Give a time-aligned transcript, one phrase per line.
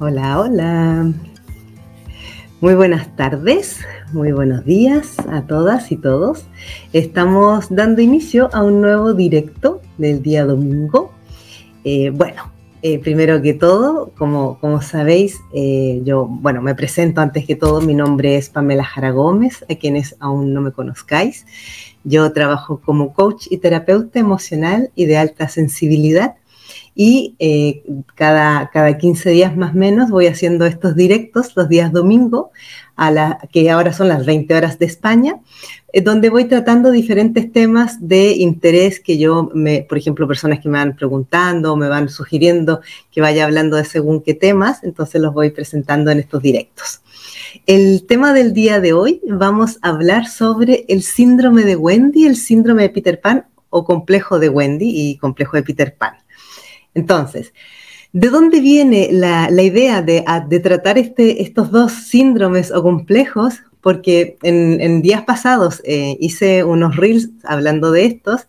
[0.00, 1.12] Hola, hola.
[2.60, 3.78] Muy buenas tardes,
[4.12, 6.46] muy buenos días a todas y todos.
[6.92, 11.12] Estamos dando inicio a un nuevo directo del día domingo.
[11.84, 12.50] Eh, bueno,
[12.82, 17.80] eh, primero que todo, como, como sabéis, eh, yo, bueno, me presento antes que todo,
[17.80, 21.46] mi nombre es Pamela Jara Gómez, a quienes aún no me conozcáis.
[22.02, 26.34] Yo trabajo como coach y terapeuta emocional y de alta sensibilidad
[26.94, 27.82] y eh,
[28.14, 32.52] cada, cada 15 días más o menos voy haciendo estos directos los días domingo,
[32.96, 35.40] a la, que ahora son las 20 horas de España,
[35.92, 40.68] eh, donde voy tratando diferentes temas de interés que yo, me, por ejemplo, personas que
[40.68, 42.80] me van preguntando, me van sugiriendo
[43.10, 47.00] que vaya hablando de según qué temas, entonces los voy presentando en estos directos.
[47.66, 52.36] El tema del día de hoy vamos a hablar sobre el síndrome de Wendy, el
[52.36, 56.14] síndrome de Peter Pan o complejo de Wendy y complejo de Peter Pan.
[56.94, 57.52] Entonces,
[58.12, 63.60] ¿de dónde viene la, idea de, tratar este, estos dos síndromes o complejos?
[63.80, 68.46] Porque en, días pasados eh, hice unos reels hablando de estos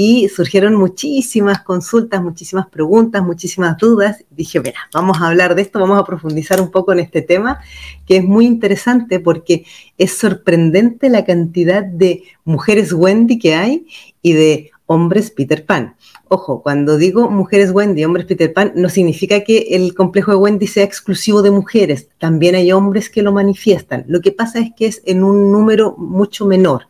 [0.00, 4.24] y surgieron muchísimas consultas, muchísimas preguntas, muchísimas dudas.
[4.30, 7.58] Dije, mira, vamos a hablar de esto, vamos a profundizar un poco en este tema,
[8.06, 9.64] que es muy interesante porque
[9.98, 13.86] es sorprendente la cantidad de mujeres Wendy que hay
[14.22, 15.96] y de hombres Peter Pan.
[16.30, 20.66] Ojo, cuando digo mujeres Wendy, hombres Peter Pan, no significa que el complejo de Wendy
[20.66, 22.08] sea exclusivo de mujeres.
[22.18, 24.04] También hay hombres que lo manifiestan.
[24.08, 26.88] Lo que pasa es que es en un número mucho menor,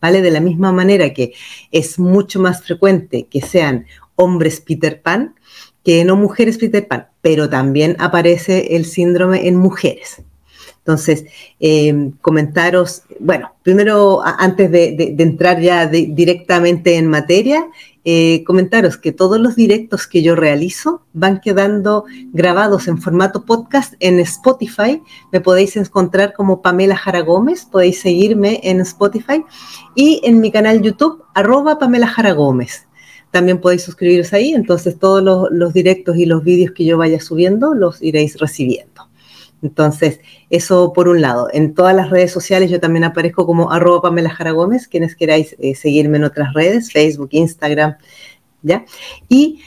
[0.00, 0.22] ¿vale?
[0.22, 1.34] De la misma manera que
[1.70, 5.34] es mucho más frecuente que sean hombres Peter Pan
[5.84, 10.22] que no mujeres Peter Pan, pero también aparece el síndrome en mujeres.
[10.78, 11.24] Entonces,
[11.60, 17.66] eh, comentaros, bueno, primero, antes de, entrar ya directamente en materia,
[18.04, 23.94] eh, comentaros que todos los directos que yo realizo van quedando grabados en formato podcast
[24.00, 25.02] en Spotify.
[25.32, 29.44] Me podéis encontrar como Pamela Jara Gómez, podéis seguirme en Spotify
[29.94, 32.86] y en mi canal YouTube, arroba Pamela Jara Gómez.
[33.30, 37.74] También podéis suscribiros ahí, entonces todos los directos y los vídeos que yo vaya subiendo
[37.74, 39.09] los iréis recibiendo.
[39.62, 41.48] Entonces, eso por un lado.
[41.52, 45.56] En todas las redes sociales yo también aparezco como arroba Pamela Jara Gómez, quienes queráis
[45.58, 47.96] eh, seguirme en otras redes, Facebook, Instagram,
[48.62, 48.84] ¿ya?
[49.28, 49.60] Y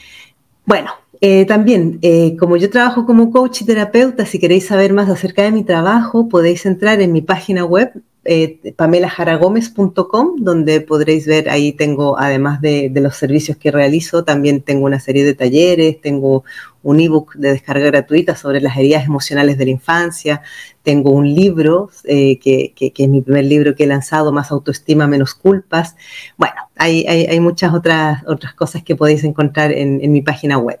[0.66, 0.90] bueno,
[1.20, 5.42] eh, también, eh, como yo trabajo como coach y terapeuta, si queréis saber más acerca
[5.42, 7.92] de mi trabajo, podéis entrar en mi página web
[8.26, 14.86] eh, pamelajaragomez.com, donde podréis ver, ahí tengo, además de, los servicios que realizo, también tengo
[14.86, 16.44] una serie de talleres, tengo
[16.84, 20.42] un ebook de descarga gratuita sobre las heridas emocionales de la infancia,
[20.84, 25.34] tengo un libro, eh, que, es mi primer libro que he lanzado, Más autoestima, menos
[25.34, 25.96] culpas.
[26.36, 30.78] Bueno, hay, hay, muchas otras, otras cosas que podéis encontrar en mi página web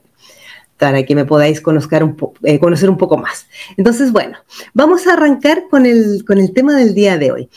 [0.78, 3.46] para que me podáis conocer un, eh, conocer un poco más.
[3.78, 4.36] Entonces, bueno,
[4.72, 7.48] vamos a arrancar con el, con el tema del día de hoy.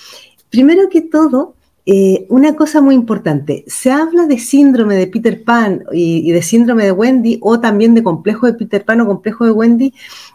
[0.50, 1.56] Primero que todo,
[1.90, 6.84] eh, una cosa muy importante, se habla de síndrome de Peter Pan y, de síndrome
[6.84, 9.94] de Wendy o también de complejo de Peter Pan o complejo de Wendy.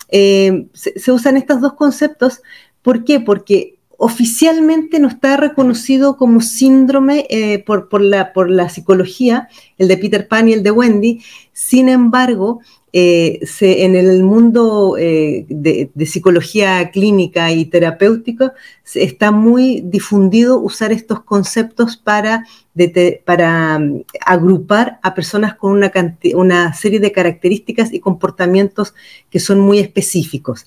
[0.08, 2.40] Eh, se, usan estos dos conceptos.
[2.80, 3.20] ¿Por qué?
[3.20, 10.48] Porque oficialmente no está reconocido como síndrome eh, por la psicología, el de Peter Pan
[10.48, 11.20] y el de Wendy.
[11.52, 12.60] Sin embargo,
[12.94, 18.52] eh, en el mundo eh, de, psicología clínica y terapéutica
[18.94, 22.44] está muy difundido usar estos conceptos para,
[22.74, 25.82] mm, agrupar a personas con
[26.34, 28.94] una serie de características y comportamientos
[29.30, 30.66] que son muy específicos.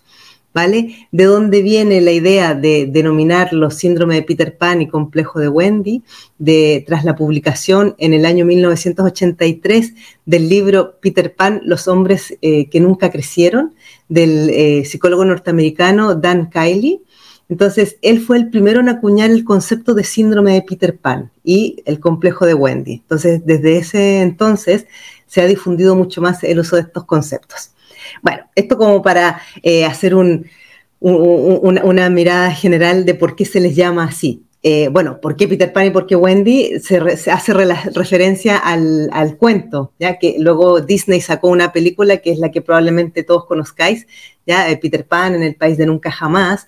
[0.56, 1.10] ¿Vale?
[1.12, 5.50] ¿De dónde viene la idea de denominar los síndromes de Peter Pan y complejo de
[5.50, 6.02] Wendy?
[6.40, 9.94] De, tras la publicación en el año 1983
[10.26, 13.76] del libro Peter Pan, los hombres eh, que nunca crecieron,
[14.08, 17.02] del eh, psicólogo norteamericano Dan Kiley.
[17.50, 21.84] Entonces, él fue el primero en acuñar el concepto de síndrome de Peter Pan y
[21.86, 22.94] el complejo de Wendy.
[22.94, 24.88] Entonces, desde ese entonces
[25.28, 27.75] se ha difundido mucho más el uso de estos conceptos.
[28.22, 34.06] Bueno, esto como para eh, hacer una, mirada general de por qué se les llama
[34.06, 34.42] así.
[34.64, 36.80] Eh, bueno, ¿por qué Peter Pan y por qué Wendy?
[36.80, 37.54] Se, hace
[37.94, 43.22] referencia al, cuento, ya que luego Disney sacó una película que es la que probablemente
[43.22, 44.08] todos conozcáis,
[44.48, 46.66] ya eh, Peter Pan en el país de nunca jamás.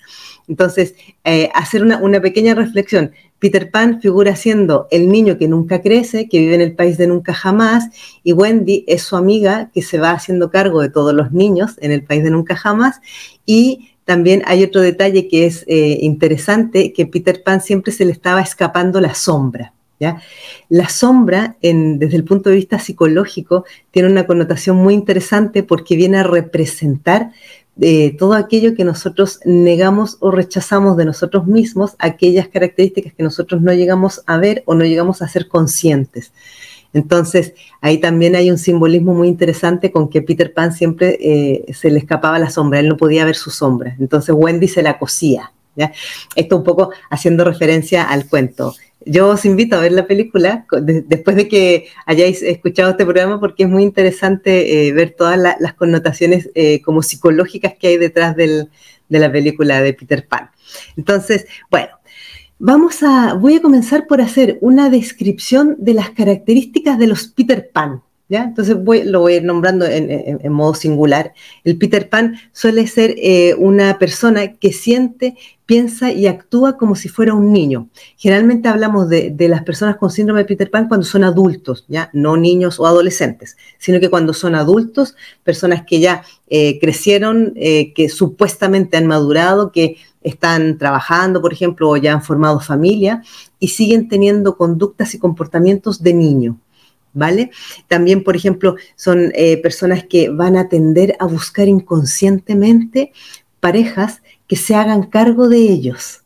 [0.47, 0.95] Entonces,
[1.53, 3.11] hacer una, una pequeña reflexión.
[3.39, 7.07] Peter Pan figura siendo el niño que nunca crece, que vive en el país de
[7.07, 7.89] nunca jamás,
[8.23, 11.91] y Wendy es su amiga que se va haciendo cargo de todos los niños en
[11.91, 12.99] el país de nunca jamás.
[13.45, 18.11] Y también hay otro detalle que es eh, interesante, que Peter Pan siempre se le
[18.11, 19.73] estaba escapando la sombra.
[19.99, 20.21] ¿Ya?
[20.69, 26.19] La sombra, desde el punto de vista psicológico, tiene una connotación muy interesante porque viene
[26.19, 27.31] a representar
[27.77, 33.61] de todo aquello que nosotros negamos o rechazamos de nosotros mismos, aquellas características que nosotros
[33.61, 36.33] no llegamos a ver o no llegamos a ser conscientes.
[36.93, 41.91] Entonces, ahí también hay un simbolismo muy interesante con que Peter Pan siempre eh, se
[41.91, 43.95] le escapaba la sombra, él no podía ver su sombra.
[43.99, 45.51] Entonces Wendy se la cosía.
[46.35, 48.73] Esto un poco haciendo referencia al cuento.
[49.07, 53.63] Yo os invito a ver la película después de que hayáis escuchado este programa porque
[53.63, 58.67] es muy interesante eh, ver todas las connotaciones eh, como psicológicas que hay detrás de
[59.09, 60.49] la película de Peter Pan.
[60.95, 61.89] Entonces, bueno,
[62.59, 67.69] Vamos a, voy a comenzar por hacer una descripción de las características de los Peter
[67.71, 68.01] Pan.
[68.29, 68.75] Entonces
[69.05, 71.33] lo voy a ir nombrando en, modo singular.
[71.63, 75.35] El Peter Pan suele ser eh, una persona que siente,
[75.65, 77.89] piensa y actúa como si fuera un niño.
[78.17, 82.09] Generalmente hablamos de, las personas con síndrome de Peter Pan cuando son adultos, ¿ya?
[82.13, 87.93] no niños o adolescentes, sino que cuando son adultos, personas que ya eh, crecieron, eh,
[87.93, 93.21] que supuestamente han madurado, que están trabajando, por ejemplo, o ya han formado familia
[93.59, 96.59] y siguen teniendo conductas y comportamientos de niño.
[97.17, 97.49] ¿Vale?
[97.87, 103.11] También, por ejemplo, son eh, personas que van a tender a buscar inconscientemente
[103.59, 106.21] parejas que se hagan cargo de ellos.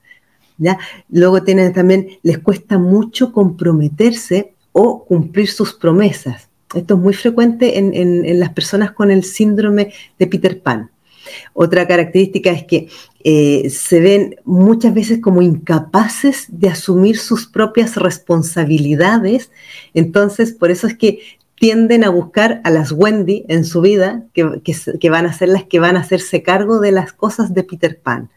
[0.58, 0.78] ¿ya?
[1.10, 6.50] Luego tienen también, les cuesta mucho comprometerse o cumplir sus promesas.
[6.76, 10.92] Esto es muy frecuente en las personas con el síndrome de Peter Pan.
[11.54, 12.88] Otra característica es que
[13.24, 19.52] eh, se ven muchas veces como incapaces de asumir sus propias responsabilidades.
[19.94, 21.20] Entonces, por eso es que
[21.62, 25.80] tienden a buscar a las Wendy en su vida, que, van a ser las que
[25.80, 28.30] van a hacerse cargo de las cosas de Peter Pan.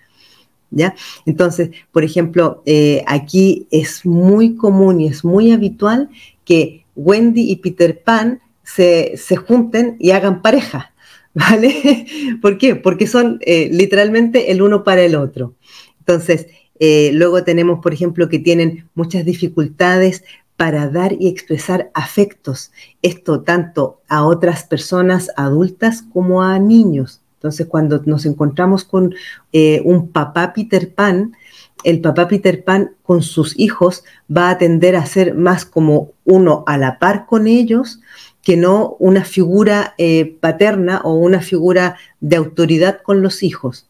[0.70, 0.94] ¿Ya?
[1.24, 6.10] Entonces, por ejemplo, eh, aquí es muy común y es muy habitual
[6.44, 10.92] que Wendy y Peter Pan se, se junten y hagan pareja.
[11.50, 12.06] ¿vale?
[12.40, 12.76] ¿Por qué?
[12.76, 15.54] Porque son eh, literalmente el uno para el otro.
[15.98, 16.46] Entonces,
[16.78, 20.24] eh, luego tenemos, por ejemplo, que tienen muchas dificultades
[20.56, 22.70] para dar y expresar afectos.
[23.02, 27.20] Esto tanto a otras personas adultas como a niños.
[27.34, 29.14] Entonces, cuando nos encontramos con
[29.52, 31.36] eh, un papá Peter Pan,
[31.82, 34.04] el papá Peter Pan con sus hijos
[34.34, 38.00] va a tender a ser más como uno a la par con ellos
[38.44, 43.88] que no una figura eh, paterna o una figura de autoridad con los hijos.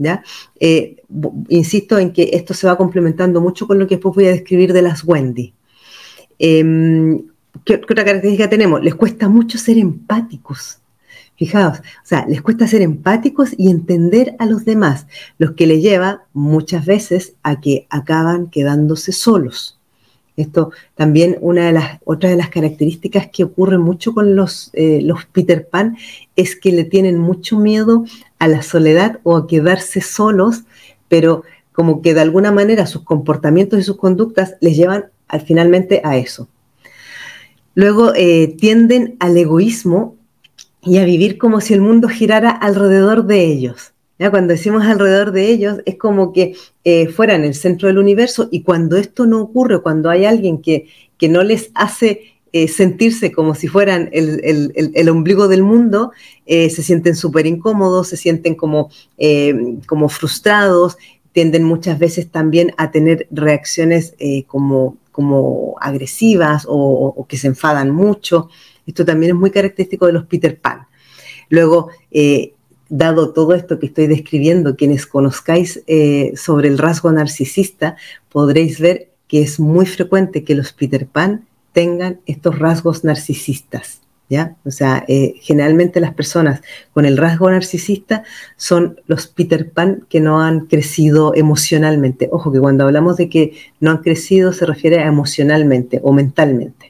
[0.00, 0.22] ¿ya?
[0.58, 0.96] Eh,
[1.48, 4.72] insisto en que esto se va complementando mucho con lo que después voy a describir
[4.72, 5.52] de las Wendy.
[6.38, 7.22] Em,
[7.64, 8.82] ¿qué, otra característica tenemos?
[8.82, 10.78] Les cuesta mucho ser empáticos.
[11.36, 15.06] Fijaos, o sea, les cuesta ser empáticos y entender a los demás,
[15.38, 19.79] los que les lleva muchas veces a que acaban quedándose solos.
[20.40, 25.00] Esto también una de las otras de las características que ocurre mucho con los, eh,
[25.02, 25.96] los Peter Pan
[26.36, 28.04] es que le tienen mucho miedo
[28.38, 30.64] a la soledad o a quedarse solos,
[31.08, 31.42] pero
[31.72, 36.16] como que de alguna manera sus comportamientos y sus conductas les llevan al, finalmente a
[36.16, 36.48] eso.
[37.74, 40.16] Luego eh, tienden al egoísmo
[40.82, 43.92] y a vivir como si el mundo girara alrededor de ellos.
[44.28, 48.62] Cuando decimos alrededor de ellos, es como que eh, fueran el centro del universo y
[48.62, 53.54] cuando esto no ocurre, cuando hay alguien que, que no les hace eh, sentirse como
[53.54, 56.12] si fueran el, ombligo del mundo,
[56.44, 58.90] eh, se sienten súper incómodos, se sienten como,
[59.86, 60.98] como frustrados,
[61.32, 64.14] tienden muchas veces también a tener reacciones
[64.48, 68.50] como, como agresivas o, que se enfadan mucho.
[68.86, 70.88] Esto también es muy característico de los Peter Pan.
[71.48, 71.90] Luego,
[72.90, 77.96] dado todo esto que estoy describiendo, quienes conozcáis eh, sobre el rasgo narcisista,
[78.28, 84.02] podréis ver que es muy frecuente que los Peter Pan tengan estos rasgos narcisistas.
[84.28, 84.54] ¿Ya?
[84.64, 86.60] O sea, eh, generalmente las personas
[86.92, 88.22] con el rasgo narcisista
[88.56, 92.28] son los Peter Pan que no han crecido emocionalmente.
[92.30, 96.89] Ojo que cuando hablamos de que no han crecido se refiere a emocionalmente o mentalmente.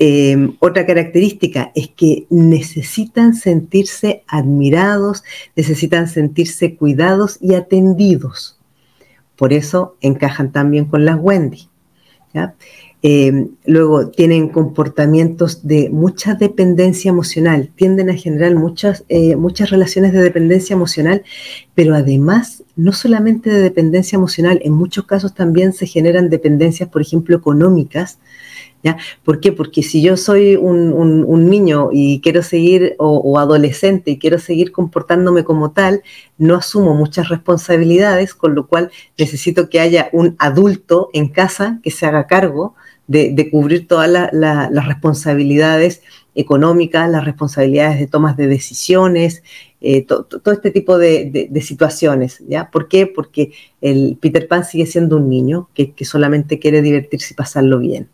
[0.00, 5.24] Em, otra característica es que necesitan sentirse admirados,
[5.56, 8.60] necesitan sentirse cuidados y atendidos.
[9.34, 11.68] Por eso encajan también con las Wendy.
[13.02, 20.12] Em, luego tienen comportamientos de mucha dependencia emocional, tienden a generar muchas, eh, muchas relaciones
[20.12, 21.22] de dependencia emocional,
[21.74, 27.02] pero además no solamente de dependencia emocional, en muchos casos también se generan dependencias, por
[27.02, 28.18] ejemplo, económicas,
[29.24, 29.52] ¿Por qué?
[29.52, 35.44] Porque si yo soy un, niño y quiero seguir, o, adolescente y quiero seguir comportándome
[35.44, 36.02] como tal,
[36.38, 41.90] no asumo muchas responsabilidades, con lo cual necesito que haya un adulto en casa que
[41.90, 42.74] se haga cargo
[43.06, 46.02] de, cubrir todas las responsabilidades
[46.34, 49.42] económicas, las responsabilidades de tomas de decisiones,
[49.80, 52.42] eh, todo este tipo de, situaciones.
[52.70, 53.06] ¿Por qué?
[53.06, 58.08] Porque el Peter Pan sigue siendo un niño que, solamente quiere divertirse y pasarlo bien.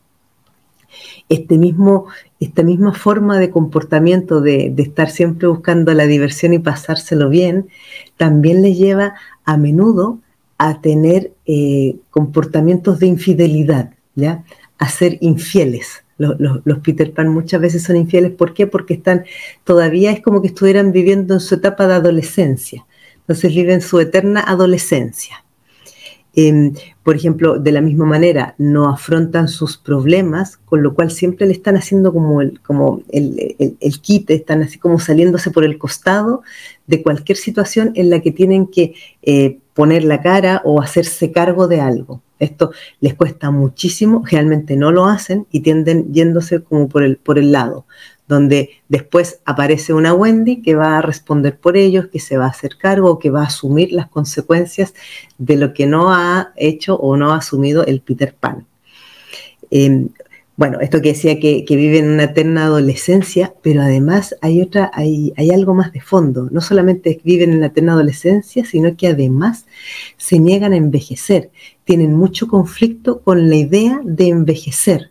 [1.28, 2.06] Este mismo,
[2.38, 7.68] esta misma forma de comportamiento de, estar siempre buscando la diversión y pasárselo bien,
[8.16, 9.14] también le lleva
[9.44, 10.18] a menudo
[10.58, 14.44] a tener eh, comportamientos de infidelidad, ¿ya?
[14.78, 16.04] a ser infieles.
[16.16, 18.32] Los, Peter Pan muchas veces son infieles.
[18.32, 18.66] ¿Por qué?
[18.66, 19.24] Porque están,
[19.64, 22.86] todavía es como que estuvieran viviendo en su etapa de adolescencia.
[23.16, 25.43] Entonces viven su eterna adolescencia.
[26.36, 26.72] Em,
[27.04, 31.52] por ejemplo, de la misma manera, no afrontan sus problemas, con lo cual siempre le
[31.52, 36.42] están haciendo como el, como el, el, quite, están así como saliéndose por el costado
[36.86, 41.68] de cualquier situación en la que tienen que eh, poner la cara o hacerse cargo
[41.68, 42.22] de algo.
[42.38, 47.38] Esto les cuesta muchísimo, realmente no lo hacen y tienden yéndose como por el, por
[47.38, 47.86] el lado,
[48.26, 52.50] donde después aparece una Wendy que va a responder por ellos, que se va a
[52.50, 54.94] hacer cargo, que va a asumir las consecuencias
[55.38, 58.66] de lo que no ha hecho o no ha asumido el Peter Pan.
[59.70, 60.08] Em,
[60.56, 64.88] bueno, esto que decía que, que, vive en una eterna adolescencia, pero además hay otra,
[64.94, 66.48] hay, hay algo más de fondo.
[66.52, 69.66] No solamente viven en la eterna adolescencia, sino que además
[70.16, 71.50] se niegan a envejecer.
[71.82, 75.10] Tienen mucho conflicto con la idea de envejecer.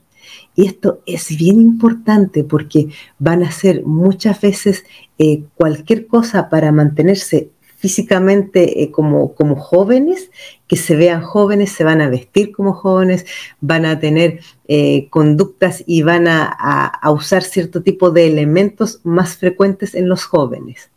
[0.56, 4.86] Y esto es bien importante porque van a hacer muchas veces
[5.18, 7.50] eh, cualquier cosa para mantenerse
[7.84, 10.32] físicamente eh, como, como jóvenes,
[10.70, 13.26] que se vean jóvenes, se van a vestir como jóvenes,
[13.60, 19.36] van a tener eh, conductas y van a, a, usar cierto tipo de elementos más
[19.36, 20.92] frecuentes en los jóvenes.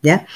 [0.00, 0.26] ¿Ya?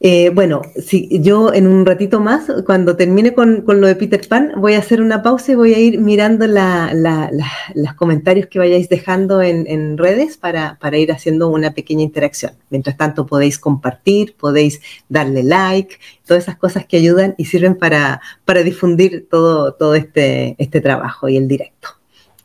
[0.00, 4.52] Eh, bueno, si yo en un ratito más, cuando termine con, lo de Peter Pan,
[4.56, 9.42] voy a hacer una pausa y voy a ir mirando los comentarios que vayáis dejando
[9.42, 12.52] en, redes para, ir haciendo una pequeña interacción.
[12.70, 18.20] Mientras tanto, podéis compartir, podéis darle like, todas esas cosas que ayudan y sirven para,
[18.64, 21.88] difundir todo, todo este, este trabajo y el directo.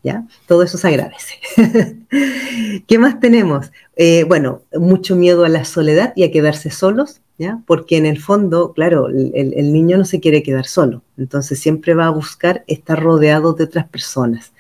[0.02, 0.26] ¿Ya?
[0.48, 1.36] Todo eso se agradece.
[2.88, 3.72] ¿Qué más tenemos?
[3.96, 7.22] Eh, bueno, mucho miedo a la soledad y a quedarse solos
[7.66, 12.08] porque en el fondo, claro, el, niño no se quiere quedar solo, entonces siempre va
[12.08, 14.54] a buscar estar rodeado de otras personas.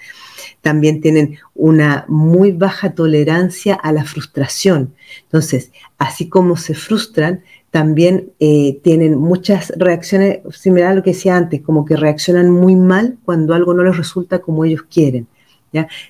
[0.62, 4.94] También tienen una muy baja tolerancia a la frustración.
[5.24, 11.36] Entonces, así como se frustran, también eh, tienen muchas reacciones, similar a lo que decía
[11.36, 15.28] antes, como que reaccionan muy mal cuando algo no les resulta como ellos quieren.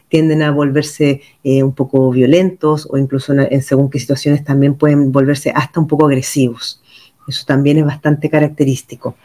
[0.09, 5.11] Tienden a volverse eh, un poco violentos o incluso en, según qué situaciones también pueden
[5.11, 6.81] volverse hasta un poco agresivos.
[7.27, 9.15] Eso también es bastante característico.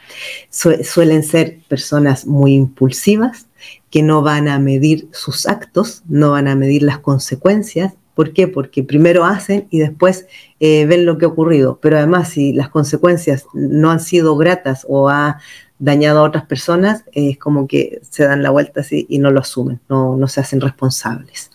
[0.49, 3.47] suelen ser personas muy impulsivas
[3.89, 7.93] que no van a medir sus actos, no van a medir las consecuencias.
[8.15, 8.47] ¿Por qué?
[8.47, 10.27] Porque primero hacen y después
[10.59, 11.79] eh, ven lo que ha ocurrido.
[11.81, 15.39] Pero además, si las consecuencias no han sido gratas o ha
[15.79, 19.39] dañado a otras personas, es como que se dan la vuelta así y no lo
[19.39, 21.51] asumen, no, se hacen responsables.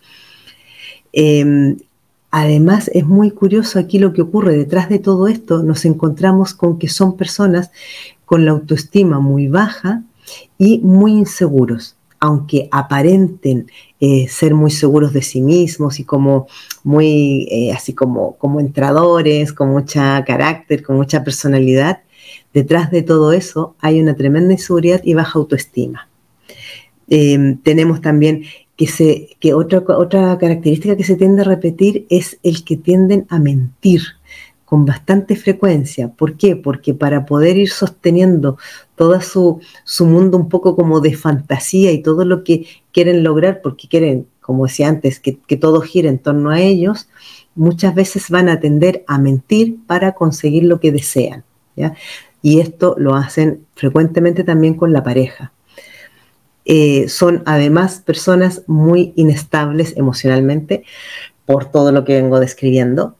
[1.12, 1.76] Em,
[2.30, 4.56] además, es muy curioso aquí lo que ocurre.
[4.56, 7.70] Detrás de todo esto nos encontramos con que son personas
[8.24, 10.02] con la autoestima muy baja
[10.58, 16.46] y muy inseguros aunque aparenten eh, ser muy seguros de sí mismos y como
[16.82, 22.00] muy, eh, así como, como entradores, con mucha carácter, con mucha personalidad,
[22.54, 26.08] Detrás de todo eso hay una tremenda inseguridad y baja autoestima.
[27.08, 28.44] Em, tenemos también
[28.76, 33.26] que, se, que otra, otra característica que se tiende a repetir es el que tienden
[33.28, 34.02] a mentir
[34.64, 36.08] con bastante frecuencia.
[36.08, 36.56] ¿Por qué?
[36.56, 38.56] Porque para poder ir sosteniendo
[38.96, 39.60] todo su,
[40.00, 44.66] mundo un poco como de fantasía y todo lo que quieren lograr, porque quieren, como
[44.66, 47.08] decía antes, que, que todo gire en torno a ellos,
[47.54, 51.44] muchas veces van a tender a mentir para conseguir lo que desean.
[51.76, 51.94] ¿ya?
[52.44, 55.54] Y esto lo hacen frecuentemente también con la pareja.
[56.66, 60.84] Eh, son además personas muy inestables emocionalmente
[61.46, 63.16] por todo lo que vengo describiendo.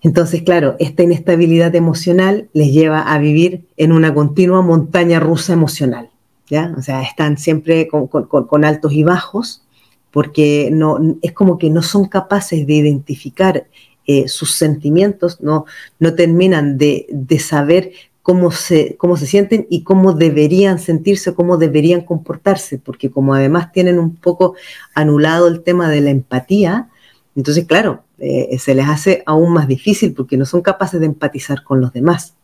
[0.00, 6.08] Entonces, claro, esta inestabilidad emocional les lleva a vivir en una continua montaña rusa emocional.
[6.48, 6.74] ¿ya?
[6.78, 9.62] O sea, están siempre con, altos y bajos
[10.10, 13.66] porque no, es como que no son capaces de identificar
[14.06, 15.66] eh, sus sentimientos, no,
[15.98, 17.92] no terminan de, de saber
[18.24, 23.70] cómo se, cómo se sienten y cómo deberían sentirse, cómo deberían comportarse, porque como además
[23.70, 24.54] tienen un poco
[24.94, 26.88] anulado el tema de la empatía,
[27.36, 31.64] entonces, claro, eh, se les hace aún más difícil porque no son capaces de empatizar
[31.64, 32.34] con los demás.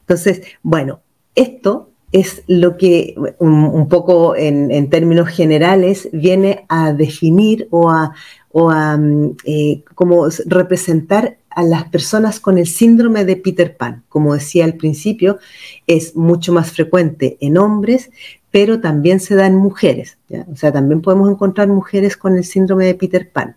[0.00, 1.00] Entonces, bueno,
[1.34, 8.12] esto es lo que un, poco en, términos generales viene a definir o a,
[8.52, 14.02] o a mm, eh, como representar a las personas con el síndrome de Peter Pan.
[14.08, 15.38] Como decía al principio,
[15.86, 18.10] es mucho más frecuente en hombres,
[18.50, 20.18] pero también se da en mujeres.
[20.50, 23.56] O sea, también podemos encontrar mujeres con el síndrome de Peter Pan.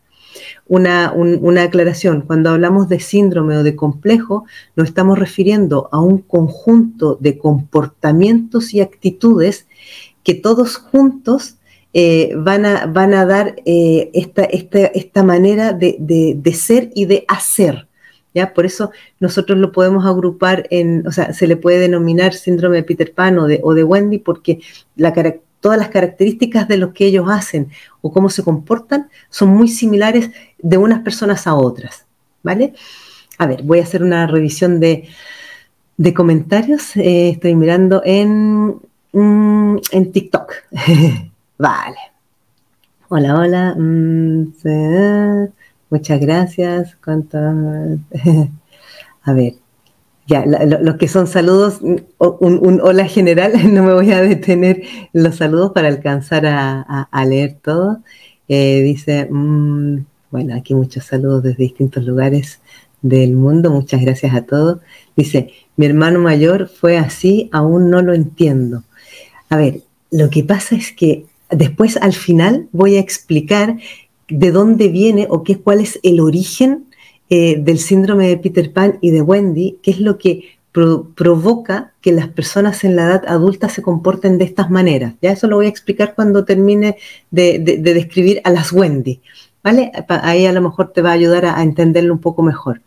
[0.68, 6.20] Una, una, aclaración, cuando hablamos de síndrome o de complejo, nos estamos refiriendo a un
[6.20, 9.68] conjunto de comportamientos y actitudes
[10.24, 11.58] que todos juntos
[11.94, 17.87] eh, van, a, van, a, dar eh, esta, esta, manera de, ser y de hacer.
[18.34, 18.54] ¿Ya?
[18.54, 22.84] Por eso nosotros lo podemos agrupar en, o sea, se le puede denominar síndrome de
[22.84, 24.60] Peter Pan o de, de Wendy porque
[25.60, 27.70] todas las características de lo que ellos hacen
[28.02, 32.06] o cómo se comportan son muy similares de unas personas a otras.
[32.44, 32.74] ¿Vale?
[33.38, 35.10] A ver, voy a hacer una revisión de,
[36.16, 36.96] comentarios.
[36.96, 38.80] Eh, estoy mirando en,
[39.12, 40.54] mm, en TikTok.
[41.58, 41.98] Vale.
[43.10, 43.76] Hola, hola.
[43.78, 44.54] Mm,
[45.89, 46.96] muchas gracias.
[47.03, 47.38] ¿Cuánto?
[49.24, 49.53] A ver.
[50.27, 55.72] Ya, los que son saludos, un, hola general, no me voy a detener los saludos
[55.72, 58.00] para alcanzar a, leer todo.
[58.50, 62.60] Eh, dice, mm, bueno, aquí muchos saludos desde distintos lugares
[63.01, 64.79] del mundo, muchas gracias a todos.
[65.15, 68.84] Dice, mi hermano mayor fue así, aún no lo entiendo.
[69.50, 73.77] A ver, lo que pasa es que Después, al final, voy a explicar
[74.28, 76.86] de dónde viene o qué, cuál es el origen
[77.30, 82.12] eh, del síndrome de Peter Pan y de Wendy, qué es lo que provoca que
[82.12, 85.16] las personas en la edad adulta se comporten de estas maneras.
[85.22, 86.98] Ya eso lo voy a explicar cuando termine
[87.32, 89.22] de, describir a las Wendy.
[89.64, 89.92] ¿Vale?
[90.08, 92.82] Ahí a lo mejor te va a ayudar a entenderlo un poco mejor.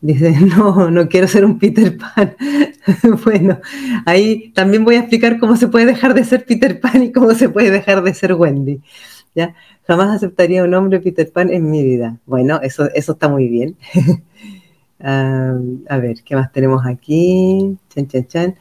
[0.00, 2.36] Dice, no, no quiero ser un Peter Pan.
[3.24, 3.58] bueno,
[4.04, 7.34] ahí también voy a explicar cómo se puede dejar de ser Peter Pan y cómo
[7.34, 8.80] se puede dejar de ser Wendy.
[9.86, 12.18] Jamás aceptaría un hombre Peter Pan en mi vida.
[12.26, 13.76] Bueno, eso, eso está muy bien.
[15.00, 17.76] A ver, ¿qué más tenemos aquí?
[17.88, 18.54] Chan, chan, chan.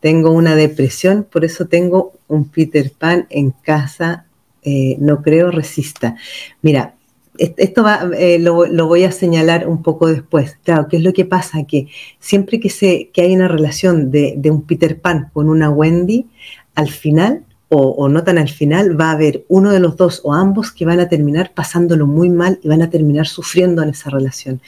[0.00, 4.26] Tengo una depresión, por eso tengo un Peter Pan en casa.
[4.62, 6.16] Eh, no creo resista.
[6.62, 6.94] Mira,
[7.38, 10.58] esto va, eh, lo, voy a señalar un poco después.
[10.64, 11.64] Claro, ¿qué es lo que pasa?
[11.64, 16.26] Que siempre que, se, que hay una relación de, un Peter Pan con una Wendy,
[16.74, 20.34] al final, o, no tan al final, va a haber uno de los dos o
[20.34, 24.10] ambos que van a terminar pasándolo muy mal y van a terminar sufriendo en esa
[24.10, 24.60] relación.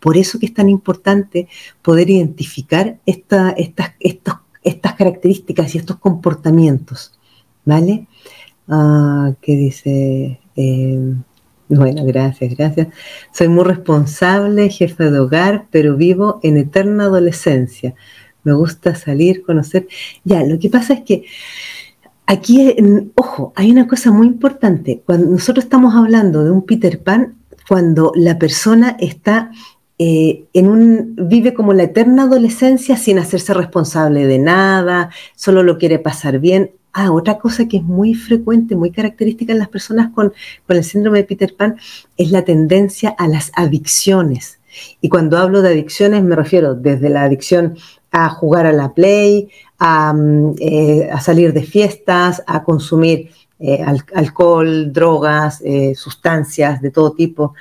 [0.00, 1.48] Por eso que es tan importante
[1.82, 7.12] poder identificar esta, estas, estas características y estos comportamientos.
[7.66, 8.06] ¿Vale?
[8.68, 10.40] Ah, ¿Qué dice?
[10.56, 11.14] Eh,
[11.68, 12.88] bueno, gracias, gracias.
[13.32, 17.94] Soy muy responsable, jefe de hogar, pero vivo en eterna adolescencia.
[18.44, 19.88] Me gusta salir, conocer.
[20.24, 21.24] Ya, lo que pasa es que
[22.26, 22.74] aquí,
[23.14, 25.02] ojo, hay una cosa muy importante.
[25.06, 27.36] Cuando nosotros estamos hablando de un Peter Pan,
[27.68, 29.50] cuando la persona está
[29.98, 35.78] eh, en un, vive como la eterna adolescencia sin hacerse responsable de nada, solo lo
[35.78, 36.72] quiere pasar bien.
[36.92, 40.32] Ah, otra cosa que es muy frecuente, muy característica en las personas con,
[40.68, 41.76] el síndrome de Peter Pan
[42.16, 44.58] es la tendencia a las adicciones.
[45.00, 47.76] Y cuando hablo de adicciones me refiero desde la adicción
[48.18, 54.90] a jugar a la play, a, mm, eh, salir de fiestas, a consumir eh, alcohol,
[54.90, 57.54] drogas, eh, sustancias de todo tipo.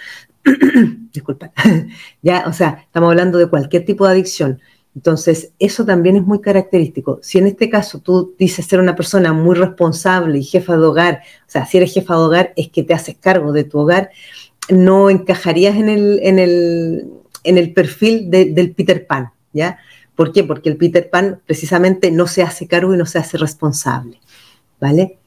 [1.13, 1.51] Disculpa.
[2.21, 4.61] ya, o sea, estamos hablando de cualquier tipo de adicción.
[4.95, 7.19] Entonces, eso también es muy característico.
[7.21, 11.21] Si en este caso tú dices ser una persona muy responsable y jefa de hogar,
[11.47, 14.09] o sea, si eres jefa de hogar es que te haces cargo de tu hogar,
[14.69, 17.09] no encajarías en el, en el,
[17.43, 19.79] en el perfil del Peter Pan, ¿ya?
[20.15, 20.43] ¿Por qué?
[20.43, 24.19] Porque el Peter Pan precisamente no se hace cargo y no se hace responsable,
[24.79, 25.17] ¿vale?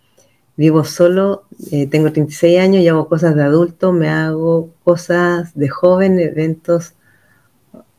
[0.57, 5.68] Vivo solo, eh, tengo 36 años y hago cosas de adulto, me hago cosas de
[5.68, 6.94] joven, eventos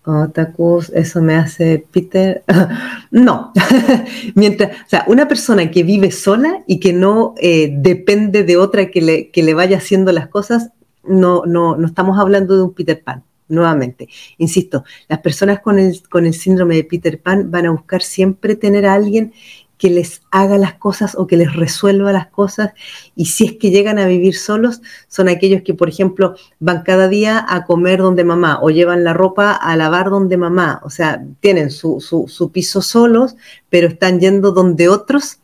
[0.05, 2.43] Otakus, eso me hace Peter.
[3.11, 3.53] no.
[4.35, 8.89] Mientras, o sea, una persona que vive sola y que no eh, depende de otra
[8.89, 10.69] que le, que le vaya haciendo las cosas,
[11.03, 13.23] no, no, no estamos hablando de un Peter Pan.
[13.49, 14.07] Nuevamente,
[14.37, 18.55] insisto, las personas con el, con el síndrome de Peter Pan van a buscar siempre
[18.55, 19.33] tener a alguien
[19.79, 22.73] que les haga las cosas o que les resuelva las cosas.
[23.15, 27.07] Y si es que llegan a vivir solos, son aquellos que, por ejemplo, van cada
[27.07, 30.81] día a comer donde mamá o llevan la ropa a lavar donde mamá.
[30.83, 33.37] O sea, tienen su, su, piso solos,
[33.69, 35.39] pero están yendo donde otros.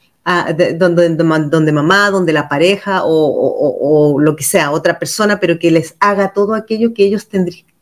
[0.78, 5.96] donde, donde, mamá, donde la pareja o, lo que sea, otra persona, pero que les
[6.02, 7.75] haga todo aquello que ellos tendrían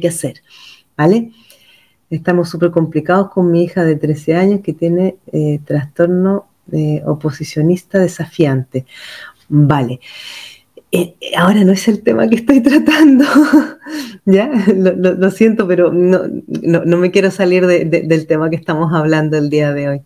[0.00, 0.42] que hacer.
[0.96, 1.32] ¿Vale?
[2.10, 7.98] Estamos súper complicados con mi hija de 13 años que tiene eh, trastorno eh, oposicionista
[7.98, 8.86] desafiante.
[9.48, 10.00] Vale.
[10.92, 13.24] Eh, ahora no es el tema que estoy tratando,
[14.24, 14.48] ¿ya?
[14.72, 19.72] Lo, siento, pero no, no, me quiero salir del tema que estamos hablando el día
[19.72, 20.02] de hoy.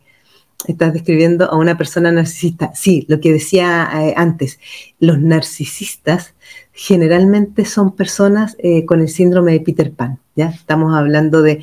[0.66, 2.72] Estás describiendo a una persona narcisista.
[2.74, 4.58] Sí, lo que decía antes,
[4.98, 6.34] los narcisistas
[6.82, 10.18] generalmente son personas con el síndrome de Peter Pan.
[10.34, 10.46] ¿ya?
[10.46, 11.62] Estamos hablando de,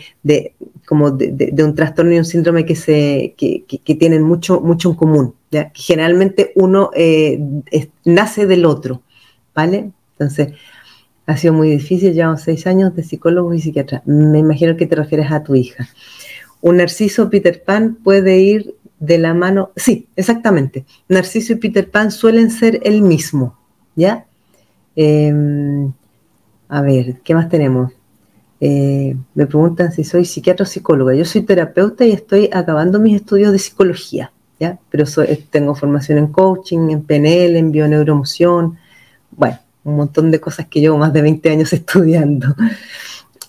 [0.85, 3.33] como de, un trastorno y un síndrome que, se,
[3.83, 5.33] tienen mucho, mucho en común.
[5.49, 5.71] ¿ya?
[5.73, 7.39] generalmente uno eh,
[8.05, 9.01] nace del otro,
[9.55, 9.89] ¿vale?
[10.11, 10.53] Entonces,
[11.25, 14.03] ha sido muy difícil, llevamos seis años de psicólogo y psiquiatra.
[14.05, 15.89] Me imagino que te refieres a tu hija.
[16.61, 20.85] Un narciso Peter Pan puede ir de la mano, sí, exactamente.
[21.09, 23.57] Narciso y Peter Pan suelen ser el mismo,
[23.95, 24.26] ¿ya?
[24.99, 25.93] Em,
[26.67, 27.93] a ver, ¿qué más tenemos?
[28.59, 31.13] Eh, me preguntan si soy psiquiatra o psicóloga.
[31.13, 34.79] Yo soy terapeuta y estoy acabando mis estudios de psicología, ¿ya?
[34.89, 35.05] Pero
[35.51, 38.79] tengo formación en coaching, en PNL, en bioneuromoción,
[39.29, 42.55] bueno, un montón de cosas que llevo más de 20 años estudiando.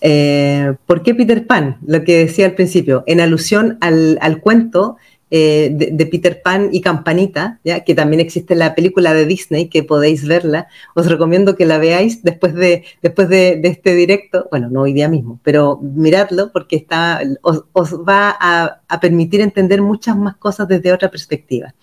[0.01, 1.77] Eh, ¿Por qué Peter Pan?
[1.85, 4.97] Lo que decía al principio, en alusión al, al cuento
[5.31, 7.83] eh, de, Peter Pan y Campanita, ¿ya?
[7.83, 10.67] que también existe la película de Disney, que podéis verla.
[10.95, 15.07] Os recomiendo que la veáis después de, después de, este directo, bueno, no hoy día
[15.07, 17.63] mismo, pero miradlo porque está, os,
[18.07, 21.75] va a, a, permitir entender muchas más cosas desde otra perspectiva.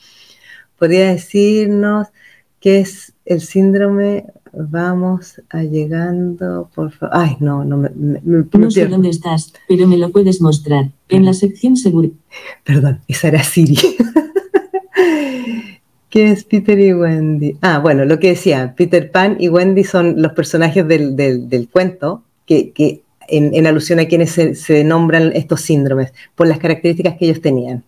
[0.79, 2.09] Podría decirnos
[2.61, 4.27] qué es el síndrome
[4.59, 7.15] Vamos a llegando, por favor.
[7.15, 7.91] Ay, no, no me.
[7.95, 10.93] no sé dónde estás, pero me lo puedes mostrar.
[11.11, 12.09] En la sección seguro.
[12.65, 13.77] Perdón, esa era Siri.
[16.09, 17.59] ¿Qué es Peter y Wendy?
[17.61, 23.03] Ah, bueno, lo que decía, Peter Pan y Wendy son los personajes del, cuento que,
[23.29, 27.85] en, alusión a quienes se nombran estos síndromes, por las características que ellos tenían.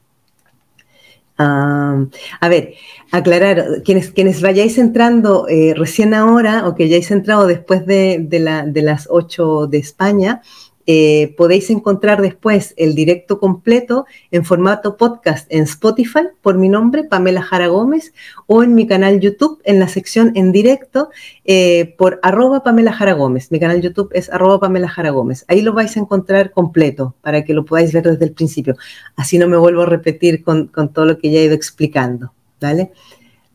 [1.38, 2.74] A ver,
[3.12, 8.82] aclarar, quienes, quienes vayáis entrando eh, recién ahora o que hayáis entrado después de, de
[8.82, 10.42] las 8 de España,
[10.90, 17.04] eh, podéis encontrar después el directo completo en formato podcast en Spotify por mi nombre,
[17.04, 18.14] Pamela Jara Gómez,
[18.46, 21.10] o en mi canal YouTube en la sección en directo
[21.44, 23.52] eh, por arroba Pamela Jara Gómez.
[23.52, 25.44] Mi canal YouTube es arroba Pamela Jara Gómez.
[25.48, 28.74] Ahí lo vais a encontrar completo para que lo podáis ver desde el principio.
[29.14, 32.32] Así no me vuelvo a repetir con, todo lo que ya he ido explicando.
[32.62, 32.92] ¿Vale?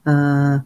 [0.05, 0.65] Ah,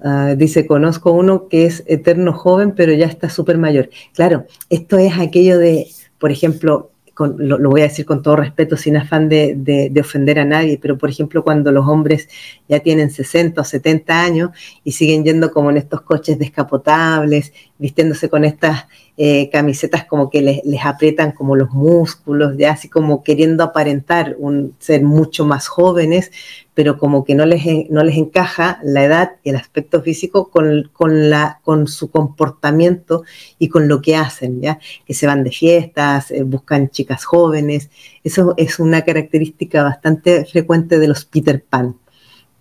[0.00, 3.90] Ah, dice, conozco uno que es eterno joven, pero ya está súper mayor.
[4.14, 6.90] Claro, esto es aquello de, por ejemplo,
[7.36, 11.10] lo, voy a decir con todo respeto, sin afán de, ofender a nadie, pero por
[11.10, 12.28] ejemplo, cuando los hombres
[12.68, 14.50] ya tienen 60 o 70 años
[14.84, 18.86] y siguen yendo como en estos coches descapotables, vistiéndose con estas
[19.20, 24.36] eh, camisetas como que les, les, aprietan como los músculos, ya así como queriendo aparentar
[24.38, 26.30] un ser mucho más jóvenes,
[26.72, 30.88] pero como que no les, no les encaja la edad y el aspecto físico con,
[30.92, 33.24] con, la, con su comportamiento
[33.58, 34.78] y con lo que hacen, ¿ya?
[35.04, 37.90] Que se van de fiestas, eh, buscan chicas jóvenes.
[38.22, 41.96] Eso es una característica bastante frecuente de los Peter Pan,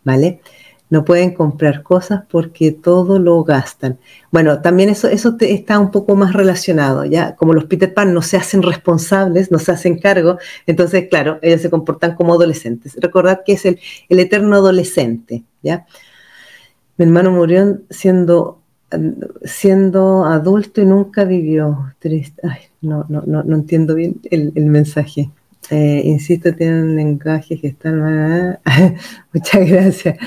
[0.04, 0.42] ¿vale?
[0.90, 4.00] No pueden comprar cosas porque todo lo gastan.
[4.32, 7.36] Bueno, también eso, eso está un poco más relacionado, ¿ya?
[7.36, 11.62] Como los Peter Pan no se hacen responsables, no se hacen cargo, entonces, claro, ellos
[11.62, 12.96] se comportan como adolescentes.
[13.02, 15.86] Recordad que es el, el eterno adolescente, ¿ya?
[16.98, 18.62] Mi hermano murió siendo,
[19.44, 21.94] siendo adulto y nunca vivió.
[22.00, 22.42] Triste.
[22.48, 25.30] Ay, no, no, no, no entiendo bien el, el mensaje.
[25.70, 28.60] Eh, insisto, tienen lenguaje que están...
[29.34, 30.18] Muchas gracias.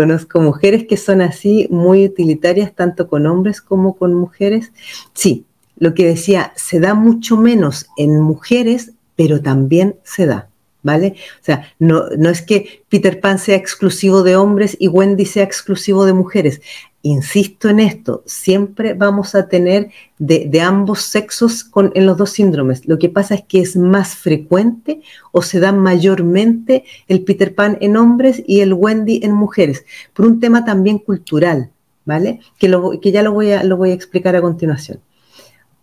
[0.00, 4.72] Conozco mujeres que son así, muy utilitarias, tanto con hombres como con mujeres.
[5.12, 5.44] Sí,
[5.76, 10.49] lo que decía, se da mucho menos en mujeres, pero también se da.
[10.82, 11.16] ¿Vale?
[11.40, 15.44] O sea, no, no es que Peter Pan sea exclusivo de hombres y Wendy sea
[15.44, 16.62] exclusivo de mujeres
[17.02, 22.86] insisto en esto, siempre vamos a tener de, ambos sexos con, en los dos síndromes.
[22.86, 25.00] Lo que pasa es que es más frecuente
[25.32, 30.26] o se da mayormente el Peter Pan en hombres y el Wendy en mujeres, por
[30.26, 31.70] un tema también cultural,
[32.04, 32.40] ¿vale?
[32.58, 35.00] Que, lo, que ya lo voy, a, lo voy a explicar a continuación.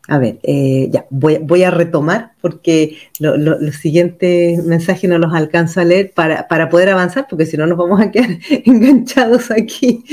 [0.10, 5.84] A ver, eh, ya, voy, a retomar porque los siguientes mensajes no los alcanzo a
[5.84, 8.30] leer para, poder avanzar, porque si no nos vamos a quedar
[8.66, 10.06] enganchados aquí.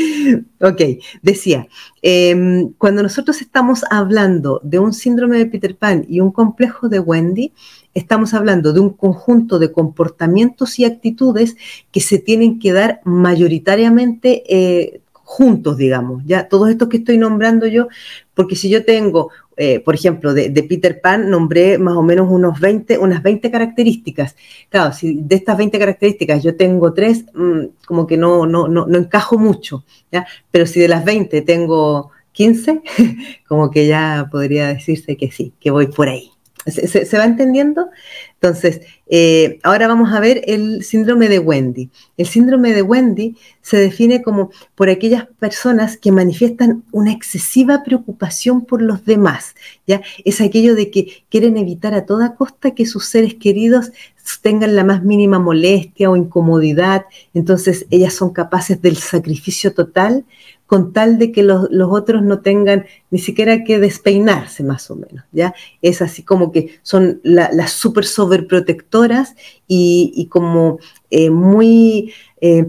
[0.61, 0.81] Ok,
[1.23, 1.69] decía,
[2.03, 6.99] em, cuando nosotros estamos hablando de un síndrome de Peter Pan y un complejo de
[6.99, 7.53] Wendy,
[7.95, 11.57] estamos hablando de un conjunto de comportamientos y actitudes
[11.93, 17.67] que se tienen que dar mayoritariamente eh, juntos, digamos, ya todos estos que estoy nombrando
[17.67, 17.89] yo,
[18.35, 22.59] porque si yo tengo eh, por ejemplo, de, Peter Pan nombré más o menos unos
[22.61, 24.37] 20, unas 20 características.
[24.69, 28.87] Claro, si de estas 20 características yo tengo tres, mm, como que no, no, no,
[28.87, 30.27] no encajo mucho, ¿ya?
[30.51, 32.83] Pero si de las 20 tengo 15,
[33.49, 36.34] como que ya podría decirse que sí, que voy por ahí.
[36.67, 37.91] ¿Se, va entendiendo?
[38.35, 41.91] Entonces, eh, ahora vamos a ver el síndrome de Wendy.
[42.17, 48.65] El síndrome de Wendy se define como por aquellas personas que manifiestan una excesiva preocupación
[48.65, 49.55] por los demás.
[49.87, 50.01] ¿ya?
[50.25, 53.93] Es aquello de que quieren evitar a toda costa que sus seres queridos
[54.41, 57.05] tengan la más mínima molestia o incomodidad.
[57.35, 60.25] Entonces, ellas son capaces del sacrificio total
[60.67, 65.25] con tal de que los, otros no tengan ni siquiera que despeinarse más o menos,
[65.33, 65.55] ¿ya?
[65.83, 70.79] Es así como que son las súper sobreprotectoras y, y como
[71.11, 72.13] eh, muy...
[72.41, 72.69] Eh,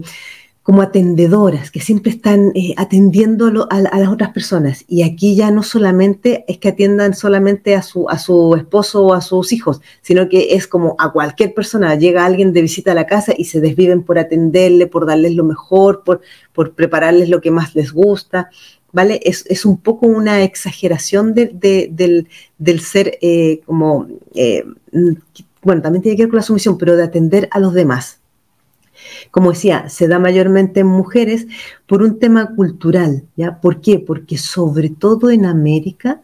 [0.66, 4.84] como atendedoras, que siempre están eh, atendiendo a, las otras personas.
[4.88, 9.14] Y aquí ya no solamente es que atiendan solamente a su, a su esposo o
[9.14, 11.94] a sus hijos, sino que es como a cualquier persona.
[11.94, 15.44] Llega alguien de visita a la casa y se desviven por atenderle, por darles lo
[15.44, 16.20] mejor, por,
[16.52, 18.50] por prepararles lo que más les gusta.
[18.90, 19.20] ¿Vale?
[19.22, 22.26] Es, un poco una exageración del,
[22.80, 24.64] ser eh, como, eh,
[25.62, 28.18] bueno, también tiene que ver con la sumisión, pero de atender a los demás.
[29.36, 31.46] Como decía, se da mayormente en mujeres
[31.84, 33.60] por un tema cultural, ¿ya?
[33.60, 33.98] ¿Por qué?
[33.98, 36.22] Porque sobre todo en América,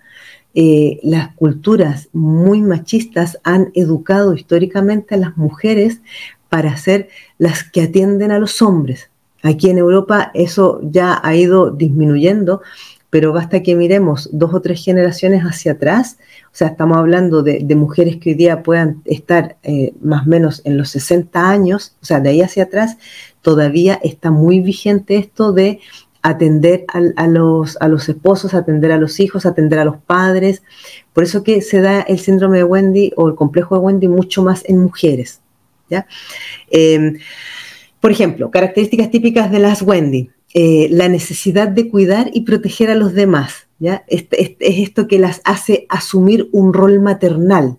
[0.54, 6.00] eh, las culturas muy machistas han educado históricamente a las mujeres
[6.48, 9.10] para ser las que atienden a los hombres.
[9.42, 12.62] Aquí en Europa eso ya ha ido disminuyendo,
[13.12, 16.16] pero basta que miremos dos o tres generaciones hacia atrás
[16.52, 20.60] o sea, estamos hablando de, mujeres que hoy día puedan estar eh, más o menos
[20.66, 22.98] en los 60 años, o sea, de ahí hacia atrás,
[23.40, 25.80] todavía está muy vigente esto de
[26.20, 26.84] atender
[27.16, 30.62] a, los, a los esposos, atender a los hijos, atender a los padres.
[31.14, 34.42] Por eso que se da el síndrome de Wendy o el complejo de Wendy mucho
[34.42, 35.40] más en mujeres.
[35.88, 36.06] ¿ya?
[36.70, 37.18] Em,
[37.98, 40.30] por ejemplo, características típicas de las Wendy.
[40.54, 43.68] Eh, la necesidad de cuidar y proteger a los demás.
[44.06, 44.26] Es,
[44.60, 47.78] esto que las hace asumir un rol maternal.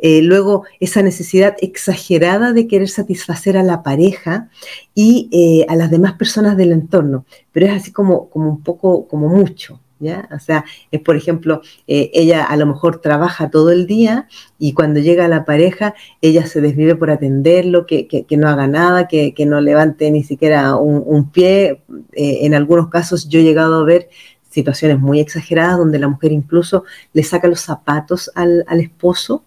[0.00, 4.48] Eh, luego, esa necesidad exagerada de querer satisfacer a la pareja
[4.94, 9.08] y eh, a las demás personas del entorno, pero es así como, como un poco,
[9.08, 9.80] como mucho.
[10.00, 10.28] ¿Ya?
[10.32, 14.72] O sea, es por ejemplo, eh, ella a lo mejor trabaja todo el día y
[14.72, 19.34] cuando llega la pareja, ella se desvive por atenderlo, que, que, no haga nada, que,
[19.34, 21.82] que, no levante ni siquiera un, un pie.
[22.12, 24.08] en algunos casos yo he llegado a ver
[24.50, 29.44] situaciones muy exageradas donde la mujer incluso le saca los zapatos al, esposo,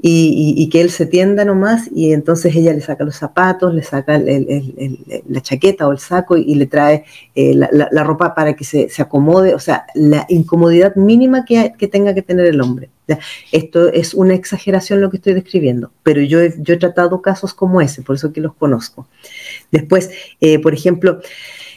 [0.00, 4.18] Y, que él se tienda nomás y entonces ella le saca los zapatos, le saca
[4.18, 9.54] la chaqueta o el saco y, le trae eh, la, ropa para que se, acomode,
[9.54, 12.90] o sea, la incomodidad mínima que, que tenga que tener el hombre.
[13.52, 17.54] Esto es una exageración lo que estoy describiendo, pero yo he, yo he tratado casos
[17.54, 19.08] como ese, por eso que los conozco.
[19.70, 21.20] Después, eh, por ejemplo,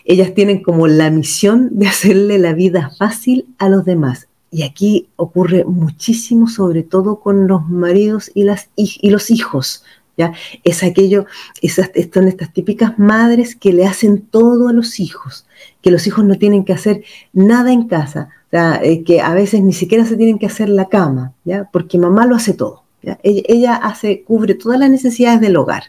[0.05, 4.27] ellas tienen como la misión de hacerle la vida fácil a los demás.
[4.51, 9.83] Y aquí ocurre muchísimo, sobre todo con los maridos y, las, y los hijos.
[10.19, 10.33] ¿ya?
[10.65, 11.25] Es aquello,
[11.62, 15.47] esas, son estas típicas madres que le hacen todo a los hijos,
[15.81, 19.73] que los hijos no tienen que hacer nada en casa, eh, que a veces ni
[19.73, 21.69] siquiera se tienen que hacer la cama, ¿ya?
[21.71, 22.83] porque mamá lo hace todo.
[23.23, 25.83] ella hace, cubre todas las necesidades del hogar.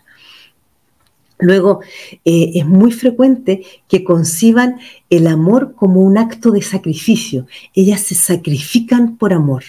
[1.41, 1.81] Luego,
[2.25, 7.47] eh, es muy frecuente que conciban el amor como un acto de sacrificio.
[7.75, 9.65] Ellas se sacrifican por amor.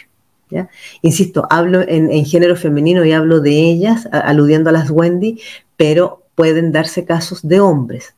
[1.02, 5.40] Insisto, hablo en, género femenino y hablo de ellas, aludiendo a las Wendy,
[5.78, 8.16] pero pueden darse casos de hombres.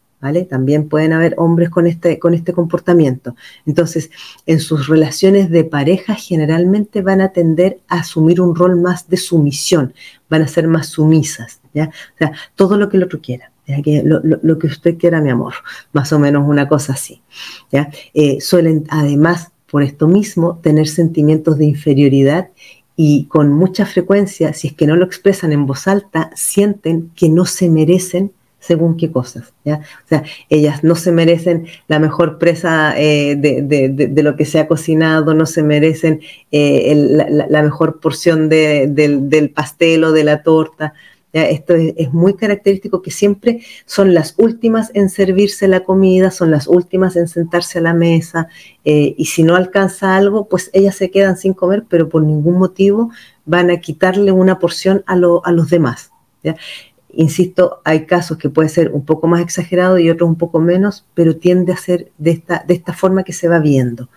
[0.49, 3.36] También pueden haber hombres con este, con este comportamiento.
[3.65, 4.09] Entonces,
[4.45, 9.17] en sus relaciones de pareja generalmente van a tender a asumir un rol más de
[9.17, 9.93] sumisión,
[10.29, 11.59] van a ser más sumisas.
[11.73, 11.89] ¿ya?
[12.15, 13.51] O sea, todo lo que el otro quiera.
[13.65, 15.53] Lo, que usted quiera, mi amor,
[15.93, 17.21] más o menos una cosa así.
[17.71, 17.89] ¿ya?
[18.13, 22.49] Eh, suelen, además, por esto mismo, tener sentimientos de inferioridad
[22.95, 27.29] y con mucha frecuencia, si es que no lo expresan en voz alta, sienten que
[27.29, 28.31] no se merecen
[28.63, 29.54] según qué cosas.
[29.65, 29.82] ¿ya?
[30.06, 34.67] O sea, ellas no se merecen la mejor presa eh, de, lo que se ha
[34.67, 36.21] cocinado, no se merecen
[36.52, 36.93] eh,
[37.49, 40.93] la, mejor porción del pastel o de la torta,
[41.34, 46.67] esto es, muy característico que siempre son las últimas en servirse la comida, son las
[46.67, 48.47] últimas en sentarse a la mesa
[48.86, 52.60] eh, y si no alcanza algo, pues ellas se quedan sin comer, pero por ningún
[52.60, 53.10] motivo
[53.45, 56.12] van a quitarle una porción a, los demás.
[57.15, 61.06] Insisto, hay casos que puede ser un poco más exagerado y otros un poco menos,
[61.13, 64.10] pero tiende a ser de esta, de esta forma que se va viendo.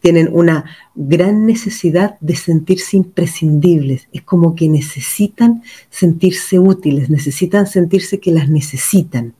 [0.00, 0.64] tienen una
[0.96, 4.08] gran necesidad de sentirse imprescindibles.
[4.12, 9.34] Es como que necesitan sentirse útiles, necesitan sentirse que las necesitan.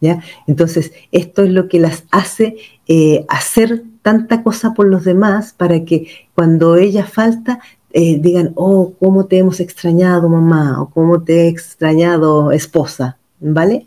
[0.00, 0.20] ¿ya?
[0.46, 2.56] Entonces, esto es lo que las hace
[2.88, 7.60] eh, hacer tanta cosa por los demás para que cuando ella falta
[7.92, 13.86] eh, digan, oh, cómo te hemos extrañado mamá o cómo te he extrañado esposa, ¿vale?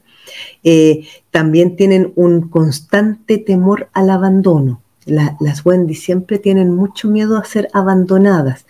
[0.63, 7.43] Eh, también tienen un constante temor al abandono las Wendy siempre tienen mucho miedo a
[7.43, 8.65] ser abandonadas.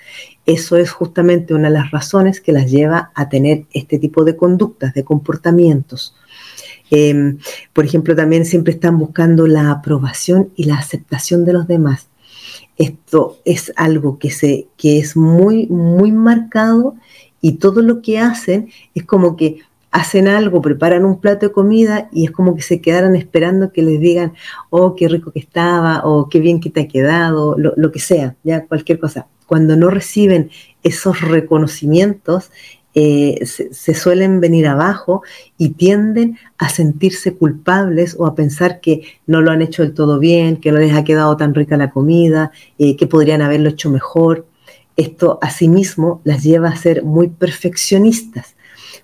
[0.45, 4.35] Eso es justamente una de las razones que las lleva a tener este tipo de
[4.35, 6.15] conductas, de comportamientos.
[6.89, 7.39] Em,
[7.71, 12.07] por ejemplo, también siempre están buscando la aprobación y la aceptación de los demás.
[12.83, 16.95] Esto es algo que, se, que es muy, muy marcado
[17.39, 22.09] y todo lo que hacen es como que hacen algo, preparan un plato de comida
[22.11, 24.33] y es como que se quedaran esperando que les digan,
[24.69, 28.35] oh, qué rico que estaba, o qué bien que te ha quedado, lo, que sea,
[28.43, 29.27] ya cualquier cosa.
[29.45, 30.49] Cuando no reciben
[30.81, 32.51] esos reconocimientos,
[32.95, 35.23] eh, se, suelen venir abajo
[35.57, 40.19] y tienden a sentirse culpables o a pensar que no lo han hecho del todo
[40.19, 43.89] bien, que no les ha quedado tan rica la comida, eh, que podrían haberlo hecho
[43.89, 44.45] mejor.
[44.95, 48.55] Esto asimismo las lleva a ser muy perfeccionistas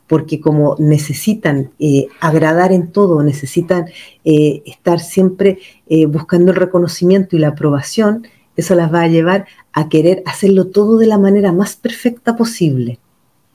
[0.06, 3.86] porque como necesitan eh, agradar en todo, necesitan
[4.24, 5.60] estar siempre
[6.08, 10.98] buscando el reconocimiento y la aprobación, eso las va a llevar a querer hacerlo todo
[10.98, 13.00] de la manera más perfecta posible,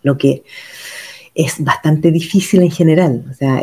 [0.04, 0.44] lo que
[1.34, 3.24] es bastante difícil en general.
[3.28, 3.60] O sea,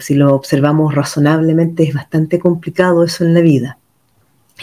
[0.00, 3.78] si lo observamos razonablemente, es bastante complicado eso en la vida.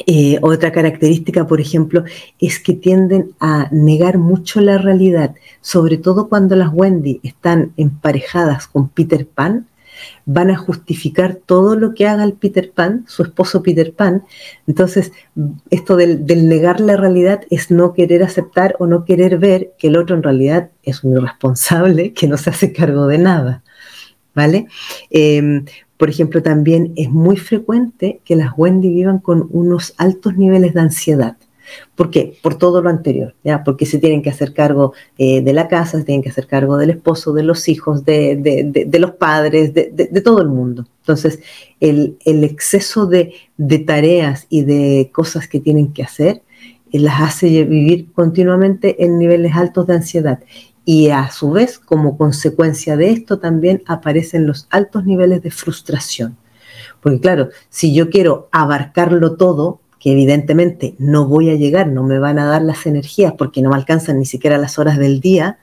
[0.08, 2.04] Eh, otra característica, por ejemplo,
[2.40, 8.68] es que tienden a negar mucho la realidad, sobre todo cuando las Wendy están emparejadas
[8.68, 9.68] con Peter Pan,
[10.26, 14.24] van a justificar todo lo que haga el Peter Pan, su esposo Peter Pan.
[14.68, 15.12] Entonces,
[15.70, 19.98] esto del, negar la realidad es no querer aceptar o no querer ver que el
[19.98, 23.64] otro en realidad es un irresponsable que no se hace cargo de nada.
[24.36, 24.68] ¿Vale?
[25.12, 25.66] Em,
[25.98, 30.82] por ejemplo, también es muy frecuente que las Wendy vivan con unos altos niveles de
[30.82, 31.38] ansiedad.
[31.96, 32.38] ¿Por qué?
[32.42, 33.64] Por todo lo anterior, ¿ya?
[33.64, 36.78] Porque se tienen que hacer cargo eh, de la casa, se tienen que hacer cargo
[36.78, 40.88] del esposo, de los hijos, de, los padres, de, todo el mundo.
[41.02, 41.40] Entonces,
[41.80, 43.34] el, exceso de,
[43.86, 46.42] tareas y de cosas que tienen que hacer
[46.92, 50.40] eh, las hace vivir continuamente en niveles altos de ansiedad.
[50.86, 56.38] Y a su vez, como consecuencia de esto, también aparecen los altos niveles de frustración.
[57.02, 62.20] Porque claro, si yo quiero abarcarlo todo, que evidentemente no voy a llegar, no me
[62.20, 65.60] van a dar las energías porque no me alcanzan ni siquiera las horas del día,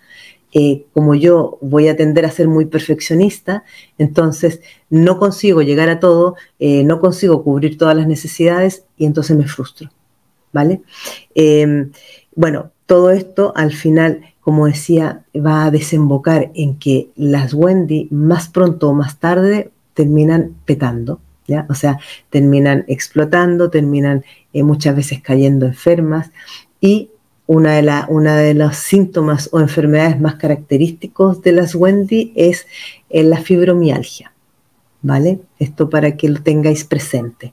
[0.55, 3.65] eh, como yo voy a tender a ser muy perfeccionista,
[3.99, 9.37] entonces no consigo llegar a todo, eh, no consigo cubrir todas las necesidades y entonces
[9.37, 9.91] me frustro.
[10.53, 10.81] ¿Vale?
[11.35, 11.93] Em,
[12.35, 18.49] bueno, todo esto al final como decía, va a desembocar en que las Wendy más
[18.49, 21.21] pronto o más tarde terminan petando,
[21.69, 21.99] O sea,
[22.31, 26.31] terminan explotando, terminan eh, muchas veces cayendo enfermas
[26.81, 27.11] y
[27.47, 32.67] una de, la, una de los síntomas o enfermedades más característicos de las Wendy es
[33.09, 34.33] eh, la fibromialgia,
[35.03, 35.41] ¿vale?
[35.59, 37.53] Esto para que lo tengáis presente.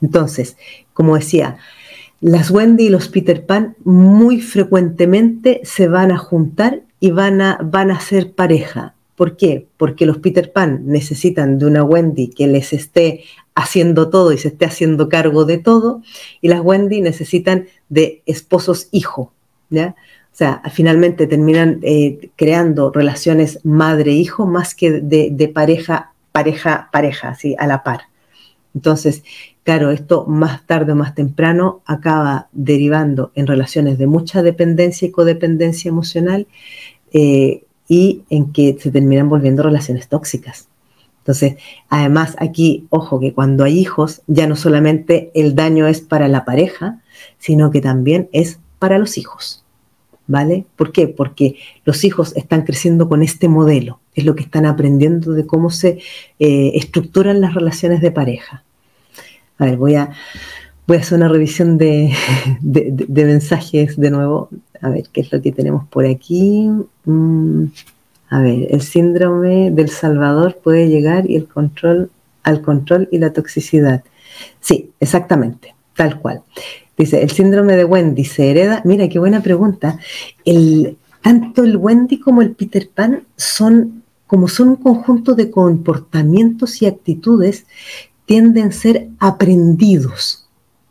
[0.00, 0.56] Entonces,
[0.94, 1.58] como decía,
[2.20, 7.58] las Wendy y los Peter Pan muy frecuentemente se van a juntar y van a,
[7.62, 8.94] van a ser pareja.
[9.18, 9.66] ¿Por qué?
[9.76, 13.24] Porque los Peter Pan necesitan de una Wendy que les esté
[13.56, 16.02] haciendo todo y se esté haciendo cargo de todo,
[16.40, 19.32] y las Wendy necesitan de esposos hijo,
[19.70, 19.96] ¿ya?
[20.32, 27.56] O sea, finalmente terminan eh, creando relaciones madre-hijo más que de, pareja, pareja, pareja, así,
[27.58, 28.02] a la par.
[28.72, 29.24] Entonces,
[29.64, 35.10] Claro, esto más tarde o más temprano acaba derivando en relaciones de mucha dependencia y
[35.10, 36.46] codependencia emocional
[37.12, 40.68] eh, y en que se terminan volviendo relaciones tóxicas.
[41.28, 41.56] Entonces,
[41.88, 46.44] además aquí, ojo, que cuando hay hijos, ya no solamente el daño es para la
[46.44, 47.02] pareja,
[47.38, 49.64] sino que también es para los hijos.
[50.26, 50.66] ¿Vale?
[50.76, 51.08] ¿Por qué?
[51.08, 55.70] Porque los hijos están creciendo con este modelo, es lo que están aprendiendo de cómo
[55.70, 56.00] se
[56.38, 58.62] eh, estructuran las relaciones de pareja.
[59.58, 60.10] A ver, voy a,
[60.86, 62.14] voy a hacer una revisión de,
[63.08, 64.48] mensajes de nuevo.
[64.80, 66.68] A ver, ¿qué es lo que tenemos por aquí?
[67.04, 67.64] Mm,
[68.30, 72.10] a ver, el síndrome del Salvador puede llegar y el control
[72.42, 74.02] al control y la toxicidad.
[74.60, 76.42] Sí, exactamente, tal cual.
[76.96, 78.82] Dice, el síndrome de Wendy se hereda.
[78.84, 79.98] Mira, qué buena pregunta.
[81.22, 86.86] Tanto el Wendy como el Peter Pan son como son un conjunto de comportamientos y
[86.86, 87.66] actitudes
[88.26, 90.46] tienden a ser aprendidos,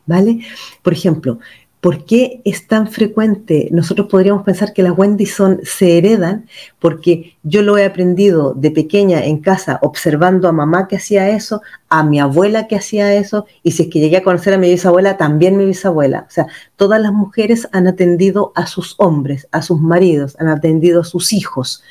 [0.07, 0.41] ¿vale?
[0.81, 1.39] Por ejemplo,
[1.87, 3.69] ¿Por qué es tan frecuente?
[3.71, 6.45] Nosotros podríamos pensar que las Wendy son, se heredan
[6.79, 11.61] porque yo lo he aprendido de pequeña en casa observando a mamá que hacía eso,
[11.87, 14.69] a mi abuela que hacía eso, y si es que llegué a conocer a mi
[14.69, 16.25] bisabuela, también mi bisabuela.
[16.27, 20.99] O sea, todas las mujeres han atendido a sus hombres, a sus maridos, han atendido
[20.99, 21.83] a sus hijos.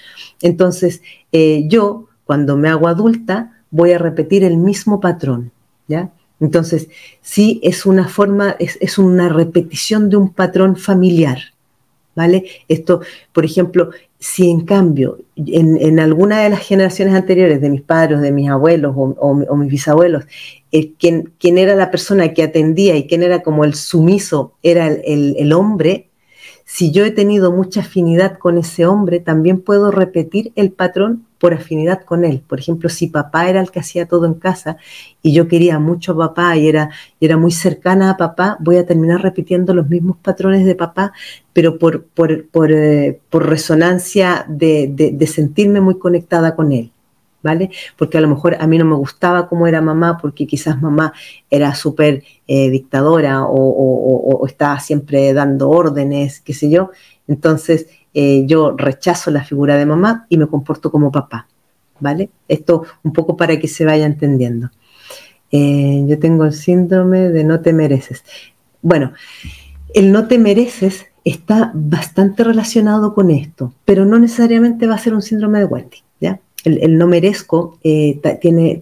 [0.42, 1.00] Entonces,
[1.32, 5.52] eh, yo, cuando me hago adulta, voy a repetir el mismo patrón,
[5.88, 6.10] ¿ya?
[6.40, 6.88] Entonces,
[7.22, 11.38] sí es una forma, es, una repetición de un patrón familiar,
[12.14, 12.44] ¿vale?
[12.68, 13.00] Esto,
[13.32, 18.32] por ejemplo, si en cambio, en, alguna de las generaciones anteriores, de mis padres, de
[18.32, 20.24] mis abuelos o, mis bisabuelos,
[20.72, 25.52] eh, quien, era la persona que atendía y quien era como el sumiso era el
[25.52, 26.08] hombre,
[26.66, 31.54] si yo he tenido mucha afinidad con ese hombre, también puedo repetir el patrón por
[31.54, 32.42] afinidad con él.
[32.46, 34.76] Por ejemplo, si papá era el que hacía todo en casa
[35.22, 38.86] y yo quería mucho a papá y era, era muy cercana a papá, voy a
[38.86, 41.12] terminar repitiendo los mismos patrones de papá,
[41.52, 46.90] pero por, por, por, eh, resonancia de, de, sentirme muy conectada con él.
[47.42, 47.70] ¿Vale?
[47.96, 51.12] Porque a lo mejor a mí no me gustaba cómo era mamá, porque quizás mamá
[51.48, 56.90] era súper eh, dictadora o, o estaba siempre dando órdenes, qué sé yo.
[57.28, 57.86] Entonces,
[58.18, 61.48] eh, yo rechazo la figura de mamá y me comporto como papá,
[62.00, 62.30] ¿vale?
[62.48, 64.70] Esto un poco para que se vaya entendiendo.
[65.52, 68.24] Eh, yo tengo el síndrome de no te mereces.
[68.80, 69.12] Bueno,
[69.92, 75.12] el no te mereces está bastante relacionado con esto, pero no necesariamente va a ser
[75.12, 76.40] un síndrome de Wendy, ¿ya?
[76.64, 78.18] El, no merezco eh,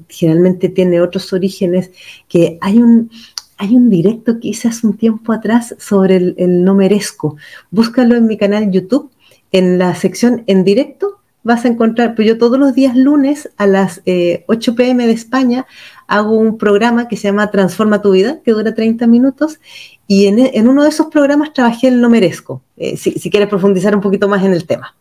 [0.08, 1.90] generalmente tiene otros orígenes
[2.28, 3.10] que hay un,
[3.56, 7.36] hay un directo que hice hace un tiempo atrás sobre el, no merezco.
[7.72, 9.10] Búscalo en mi canal YouTube
[9.54, 13.68] en la sección en directo vas a encontrar, pues yo todos los días lunes a
[13.68, 14.44] las 8 eh,
[14.76, 15.64] pm de España
[16.08, 19.60] hago un programa que se llama Transforma tu vida, que dura 30 minutos,
[20.08, 24.00] y en, uno de esos programas trabajé el No Merezco, eh, si, quieres profundizar un
[24.00, 24.96] poquito más en el tema.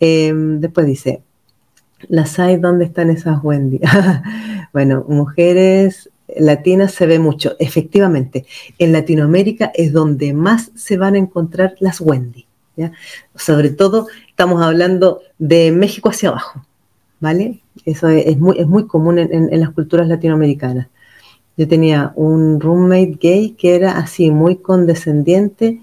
[0.00, 1.22] Em, después dice,
[2.08, 3.80] las hay, ¿dónde están esas Wendy?
[4.72, 8.44] bueno, mujeres latinas se ve mucho, efectivamente,
[8.78, 12.47] en Latinoamérica es donde más se van a encontrar las Wendy.
[13.34, 16.64] Sobre todo estamos hablando de México hacia abajo,
[17.20, 17.60] ¿vale?
[17.84, 20.88] Eso es, muy, es muy común en, las culturas latinoamericanas.
[21.56, 25.80] Yo tenía un roommate gay que era así, muy condescendiente,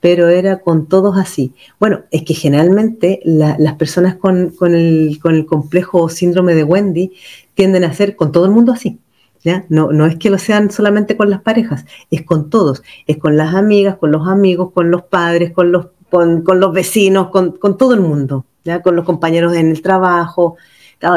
[0.00, 1.54] pero era con todos así.
[1.78, 7.12] Bueno, es que generalmente las personas con, con, el, con el complejo síndrome de Wendy
[7.54, 8.98] tienden a ser con todo el mundo así.
[9.44, 9.64] ¿Ya?
[9.68, 13.36] No, no es que lo sean solamente con las parejas, es con todos, es con
[13.36, 17.94] las amigas, con los amigos, con los padres, con los con, los vecinos, con, todo
[17.94, 18.82] el mundo, ¿ya?
[18.82, 20.56] con los compañeros en el trabajo.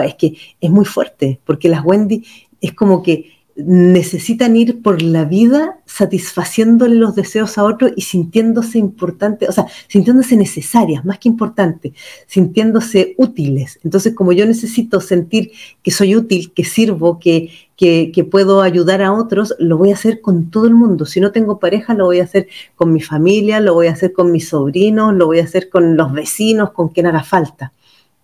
[0.04, 2.24] Es que es muy fuerte, porque las Wendy
[2.62, 8.78] es como que necesitan ir por la vida satisfaciéndole los deseos a otros y sintiéndose
[8.80, 11.93] importantes, o sea, sintiéndose necesarias, más que importantes,
[12.26, 13.80] sintiéndose útiles.
[13.84, 15.52] Entonces, como yo necesito sentir
[15.84, 20.21] que soy útil, que sirvo, que, que, puedo ayudar a otros, lo voy a hacer
[20.21, 21.05] con todo el mundo.
[21.05, 24.13] Si no tengo pareja, lo voy a hacer con mi familia, lo voy a hacer
[24.13, 27.73] con mis sobrinos, lo voy a hacer con los vecinos, con quien haga falta.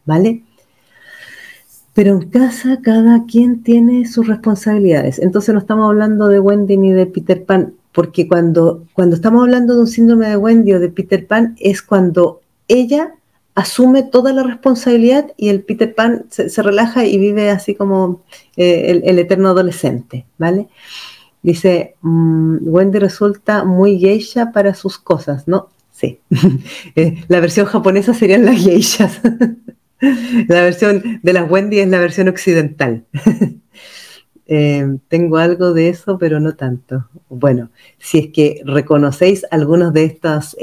[0.05, 0.43] ¿Vale?
[1.93, 5.19] Pero en casa cada quien tiene sus responsabilidades.
[5.19, 9.75] Entonces no estamos hablando de Wendy ni de Peter Pan, porque cuando, cuando estamos hablando
[9.75, 12.39] de un síndrome de Wendy o de Peter Pan es cuando
[12.69, 13.15] ella
[13.55, 18.23] asume toda la responsabilidad y el Peter Pan se, relaja y vive así como
[18.55, 20.67] eh, el, eterno adolescente, ¿vale?
[21.43, 25.69] Dice, mm, Wendy resulta muy geisha para sus cosas, ¿no?
[25.91, 26.19] Sí.
[26.95, 29.21] Eh, la versión japonesa serían las geishas.
[30.47, 33.05] la versión de las Wendy es la versión occidental.
[34.53, 37.07] Eh, tengo algo de eso, pero no tanto.
[37.29, 40.57] Bueno, si es que reconocéis algunas de estas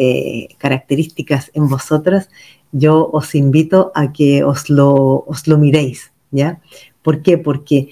[0.59, 2.29] características en vosotras,
[2.73, 6.61] yo os invito a que os lo, os lo miréis, ¿ya?
[7.03, 7.39] ¿Por qué?
[7.39, 7.89] Porque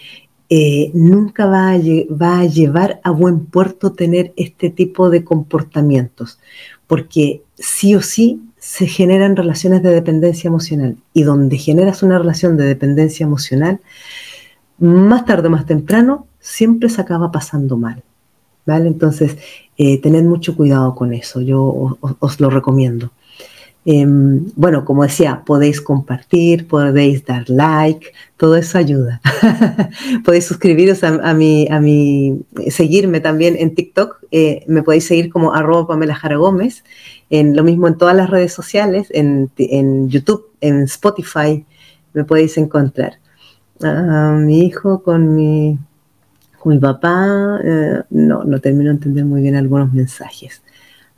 [0.49, 6.39] eh, nunca va a, a llevar a buen puerto tener este tipo de comportamientos,
[6.87, 12.57] porque sí o sí se generan relaciones de dependencia emocional y donde generas una relación
[12.57, 13.81] de dependencia emocional,
[14.79, 18.03] más tarde o más temprano, siempre se acaba pasando mal.
[18.67, 18.89] ¿Vale?
[18.89, 19.37] Entonces,
[19.79, 23.13] eh, tened mucho cuidado con eso, yo os, lo recomiendo.
[23.89, 29.21] Em, bueno, como decía, podéis compartir, podéis dar like, todo eso ayuda.
[30.25, 35.55] podéis suscribiros a, mi, a mi, seguirme también en TikTok, eh, me podéis seguir como
[35.55, 36.83] arroba Pamela Jara Gómez,
[37.31, 39.51] en, lo mismo en todas las redes sociales, en,
[40.09, 41.65] YouTube, en Spotify,
[42.13, 43.21] me podéis encontrar
[43.79, 45.79] mi hijo con mi
[46.59, 50.63] con mi papá, eh, no, no termino de entender muy bien algunos mensajes.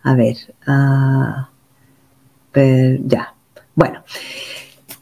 [0.02, 1.48] A ver, ah,
[2.54, 3.34] ya.
[3.74, 4.02] Bueno,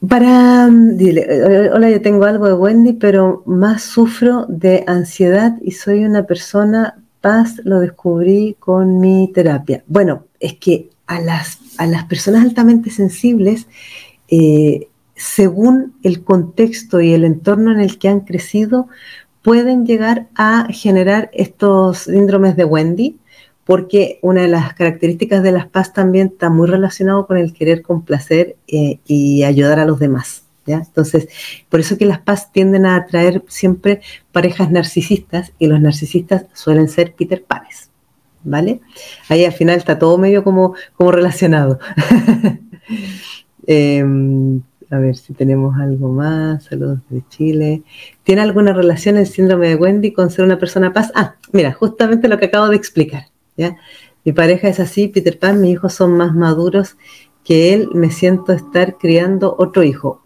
[0.08, 5.72] para, dile, eh, hola, yo tengo algo de Wendy, pero más sufro de ansiedad y
[5.72, 9.82] soy una persona, paz, lo descubrí con mi terapia.
[9.86, 13.66] Bueno, es que a las, a las personas altamente sensibles,
[14.28, 18.88] eh, según el contexto y el entorno en el que han crecido,
[19.42, 23.16] pueden llegar a generar estos síndromes de Wendy,
[23.66, 27.82] porque una de las características de las paz también está muy relacionado con el querer
[27.82, 30.46] complacer eh, y ayudar a los demás.
[30.66, 31.28] Entonces,
[31.68, 34.00] por eso que las paz tienden a atraer siempre
[34.32, 37.90] parejas narcisistas y los narcisistas suelen ser Peter Panes.
[38.42, 38.80] ¿Vale?
[39.28, 41.78] Ahí al final está todo medio como, como relacionado.
[43.68, 46.62] Em, a ver si tenemos algo más.
[46.62, 47.82] Saludos de Chile.
[48.22, 51.10] ¿Tiene alguna relación el síndrome de Wendy con ser una persona paz?
[51.16, 53.24] Ah, mira, justamente lo que acabo de explicar.
[54.24, 56.96] Mi pareja es así, Peter Pan, mis hijos son más maduros
[57.44, 60.22] que él, me siento estar criando otro hijo.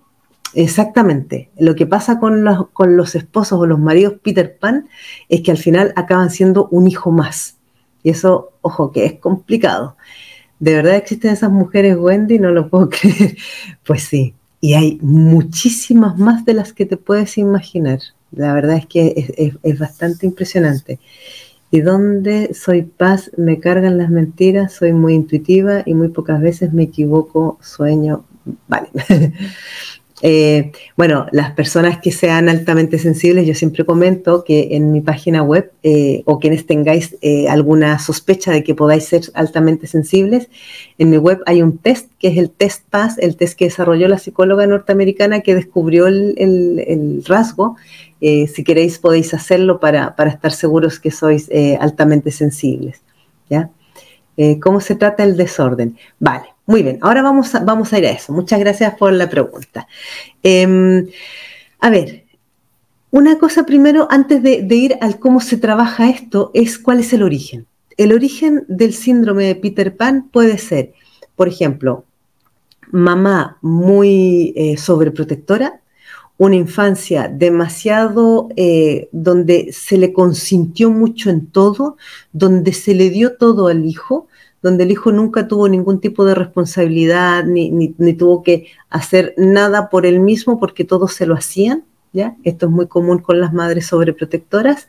[0.55, 1.51] Exactamente.
[1.59, 4.89] Lo que pasa con los, con los esposos o los maridos Peter Pan
[5.28, 7.57] es que al final acaban siendo un hijo más.
[8.03, 9.97] Y eso, ojo, que es complicado.
[10.59, 12.39] ¿De verdad existen esas mujeres, Wendy?
[12.39, 13.37] No lo puedo creer.
[13.85, 18.01] Pues sí, y hay muchísimas más de las que te puedes imaginar.
[18.31, 21.01] La verdad es que es, bastante impresionante.
[21.71, 26.73] Y donde soy paz, me cargan las mentiras, soy muy intuitiva y muy pocas veces
[26.73, 28.25] me equivoco, sueño.
[28.66, 28.89] Vale.
[30.23, 35.43] Eh, bueno, las personas que sean altamente sensibles, yo siempre comento que en mi página
[35.43, 40.49] web eh, o quienes tengáis eh, alguna sospecha de que podáis ser altamente sensibles,
[40.99, 44.09] en mi web hay un test que es el test PAS, el test que desarrolló
[44.09, 47.77] la psicóloga norteamericana que descubrió el, rasgo.
[48.21, 51.49] si queréis podéis hacerlo para, para estar seguros que sois
[51.81, 53.01] altamente sensibles.
[53.49, 53.71] ¿ya?
[54.61, 55.97] ¿Cómo se trata el desorden?
[56.18, 56.49] Vale.
[56.71, 58.33] Muy bien, ahora vamos a, vamos a ir a eso.
[58.33, 59.89] Muchas gracias por la pregunta.
[60.41, 61.05] Em,
[61.81, 62.27] a ver,
[63.11, 67.25] una cosa primero, antes de, ir al cómo se trabaja esto, es cuál es el
[67.25, 67.66] origen.
[67.97, 70.93] El origen del síndrome de Peter Pan puede ser,
[71.35, 72.05] por ejemplo,
[72.93, 75.81] mamá muy eh, sobreprotectora,
[76.39, 81.97] una infancia demasiado eh, donde se le consintió mucho en todo,
[82.33, 84.29] donde se le dio todo al hijo,
[84.62, 90.06] donde el hijo nunca tuvo ningún tipo de responsabilidad, ni, tuvo que hacer nada por
[90.06, 92.36] él mismo porque todos se lo hacían, ¿ya?
[92.44, 94.88] Esto es muy común con las madres sobreprotectoras.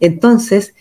[0.00, 0.74] Entonces,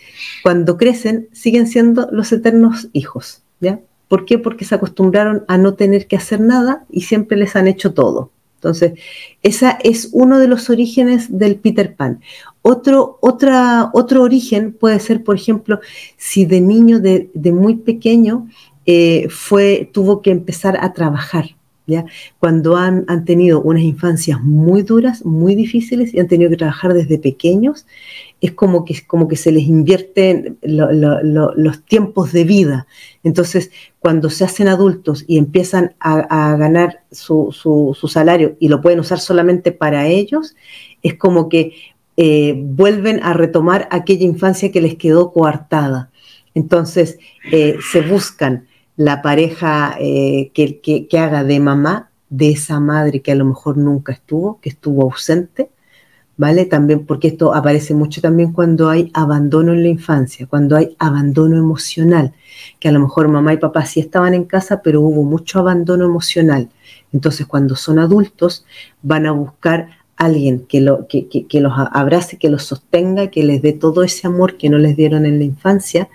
[0.44, 3.80] cuando crecen, siguen siendo los eternos hijos, ¿ya?
[4.08, 4.38] ¿Por qué?
[4.38, 8.32] Porque se acostumbraron a no tener que hacer nada y siempre les han hecho todo.
[8.56, 8.94] Entonces,
[9.42, 12.22] ese es uno de los orígenes del Peter Pan.
[12.64, 15.80] Otro, otra, otro origen puede ser, por ejemplo,
[16.18, 18.48] si de niño, de, muy pequeño,
[18.86, 21.56] eh, fue, tuvo que empezar a trabajar.
[21.88, 22.06] ¿ya?
[22.40, 26.94] Cuando han, han, tenido unas infancias muy duras, muy difíciles y han tenido que trabajar
[26.94, 27.88] desde pequeños,
[28.42, 32.88] es como que, como que se les invierten los tiempos de vida.
[33.24, 39.00] Entonces, cuando se hacen adultos y empiezan a, ganar su, su, salario y lo pueden
[39.00, 40.56] usar solamente para ellos,
[41.04, 41.74] es como que
[42.24, 46.12] eh, vuelven a retomar aquella infancia que les quedó coartada.
[46.54, 47.18] Entonces,
[47.52, 53.32] eh, se buscan la pareja eh, que, que haga de mamá de esa madre que
[53.32, 55.72] a lo mejor nunca estuvo, que estuvo ausente,
[56.38, 56.66] ¿vale?
[56.66, 61.58] También porque esto aparece mucho también cuando hay abandono en la infancia, cuando hay abandono
[61.58, 62.36] emocional,
[62.80, 66.06] que a lo mejor mamá y papá sí estaban en casa, pero hubo mucho abandono
[66.06, 66.70] emocional.
[67.12, 68.64] Entonces, cuando son adultos,
[69.02, 73.62] van a buscar alguien que, lo, que, que, los abrace, que los sostenga, que les
[73.62, 76.10] dé todo ese amor que no les dieron en la infancia,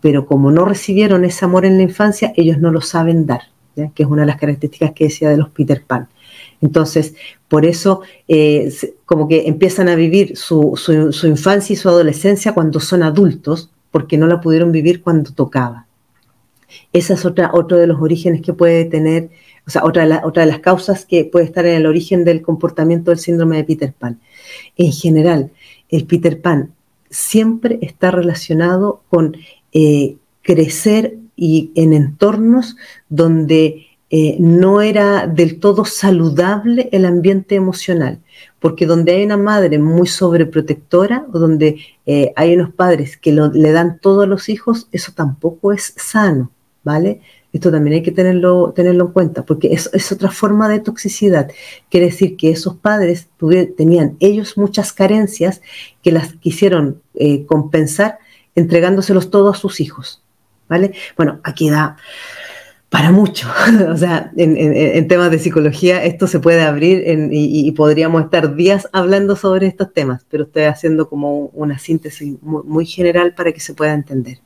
[0.00, 3.42] pero como no recibieron ese amor en la infancia, ellos no lo saben dar,
[3.74, 6.08] que es una de las características que decía de los Peter Pan.
[6.60, 7.14] Entonces,
[7.48, 8.72] por eso, eh,
[9.04, 10.78] como que empiezan a vivir su,
[11.24, 15.86] infancia y su adolescencia cuando son adultos, porque no la pudieron vivir cuando tocaba.
[16.92, 19.30] Esa es otra, otro de los orígenes que puede tener,
[19.68, 23.20] o sea, otra de, las causas que puede estar en el origen del comportamiento del
[23.20, 24.18] síndrome de Peter Pan.
[24.78, 25.50] En general,
[25.90, 26.72] el Peter Pan
[27.10, 29.36] siempre está relacionado con
[29.74, 32.76] eh, crecer y en entornos
[33.10, 38.20] donde eh, no era del todo saludable el ambiente emocional,
[38.60, 43.72] porque donde hay una madre muy sobreprotectora o donde eh, hay unos padres que le
[43.72, 46.50] dan todo a los hijos, eso tampoco es sano,
[46.84, 47.20] ¿vale?
[47.52, 51.50] Esto también hay que tenerlo, tenerlo en cuenta, porque es, es otra forma de toxicidad.
[51.90, 53.28] Quiere decir que esos padres
[53.76, 55.62] tenían ellos muchas carencias
[56.02, 58.18] que las quisieron eh, compensar
[58.54, 60.22] entregándoselos todos a sus hijos.
[60.68, 60.92] ¿Vale?
[61.16, 61.96] Bueno, aquí da
[62.90, 63.48] para mucho.
[63.90, 69.36] o sea, en, temas de psicología esto se puede abrir y, podríamos estar días hablando
[69.36, 73.92] sobre estos temas, pero estoy haciendo como una síntesis muy, general para que se pueda
[73.92, 74.40] entender.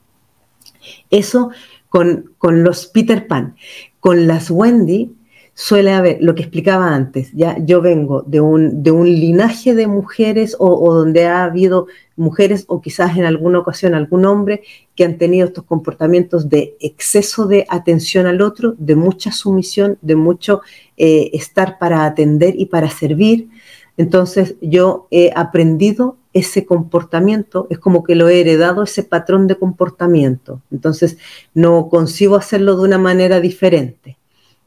[1.11, 1.51] Eso
[1.93, 3.55] con, con, los Peter Pan.
[4.01, 5.15] Con las Wendy
[5.53, 9.87] suele haber, lo que explicaba antes, ya yo vengo de un, de un linaje de
[9.87, 14.63] mujeres o, donde ha habido mujeres o quizás en alguna ocasión algún hombre
[14.97, 20.17] que han tenido estos comportamientos de exceso de atención al otro, de mucha sumisión, de
[20.17, 20.63] mucho
[20.97, 23.51] eh, estar para atender y para servir.
[23.99, 29.57] Entonces yo he aprendido ese comportamiento, es como que lo he heredado, ese patrón de
[29.57, 30.63] comportamiento.
[30.71, 31.19] Entonces
[31.55, 34.17] no consigo hacerlo de una manera diferente.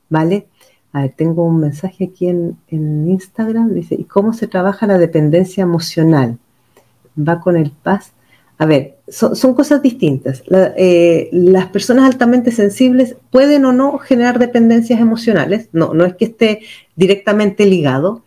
[0.09, 0.47] ¿Vale?
[0.93, 5.63] A ver, tengo un mensaje aquí en, Instagram, dice, ¿y cómo se trabaja la dependencia
[5.63, 6.37] emocional?
[7.17, 8.13] Va con el paz.
[8.57, 10.43] A ver, son, cosas distintas.
[10.77, 16.25] Eh, las personas altamente sensibles pueden o no generar dependencias emocionales, no, no es que
[16.25, 16.61] esté
[16.95, 18.23] directamente ligado,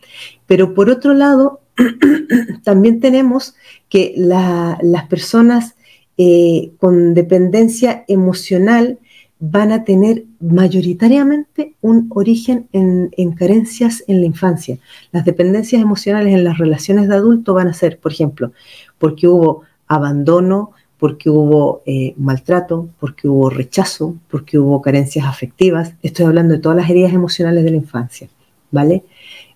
[0.46, 1.60] pero por otro lado,
[2.64, 3.54] también tenemos
[3.88, 5.74] que las personas
[6.16, 8.98] eh, con dependencia emocional
[9.40, 14.78] van a tener mayoritariamente un origen en, carencias en la infancia.
[15.12, 18.52] Las dependencias emocionales en las relaciones de adulto van a ser, por ejemplo,
[18.98, 25.94] porque hubo abandono, porque hubo eh, maltrato, porque hubo rechazo, porque hubo carencias afectivas.
[26.02, 28.28] Estoy hablando de todas las heridas emocionales de la infancia,
[28.70, 29.04] ¿vale?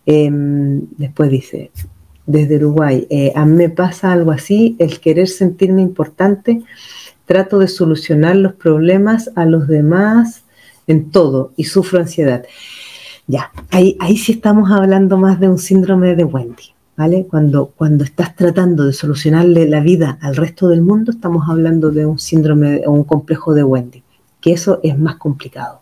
[0.06, 1.70] Em, después dice,
[2.26, 6.62] desde Uruguay, eh, a mí me pasa algo así, el querer sentirme importante
[7.26, 10.44] trato de solucionar los problemas a los demás
[10.86, 12.44] en todo y sufro ansiedad.
[13.26, 17.26] Ya, ahí, ahí sí estamos hablando más de un síndrome de Wendy, ¿vale?
[17.28, 17.72] Cuando,
[18.04, 22.82] estás tratando de solucionarle la vida al resto del mundo, estamos hablando de un síndrome
[22.86, 24.02] o un complejo de Wendy,
[24.40, 25.80] que eso es más complicado.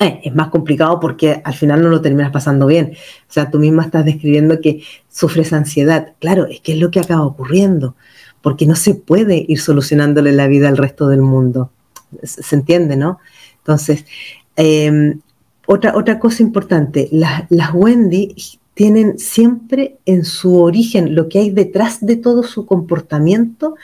[0.00, 2.92] Eh, es más complicado porque al final no lo terminas pasando bien.
[3.28, 6.12] O sea, tú misma estás describiendo que sufres ansiedad.
[6.20, 7.96] Claro, es que es lo que acaba ocurriendo
[8.40, 11.72] porque no se puede ir solucionándole la vida al resto del mundo.
[12.22, 13.18] ¿Se entiende, no?
[13.58, 14.04] Entonces,
[14.56, 15.20] em,
[15.66, 18.34] otra, cosa importante, las Wendy
[18.78, 23.74] tienen siempre en su origen, lo que hay detrás de todo su comportamiento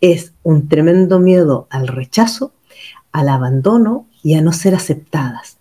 [0.00, 2.52] es un tremendo miedo al rechazo,
[3.12, 5.58] al abandono y a no ser aceptadas.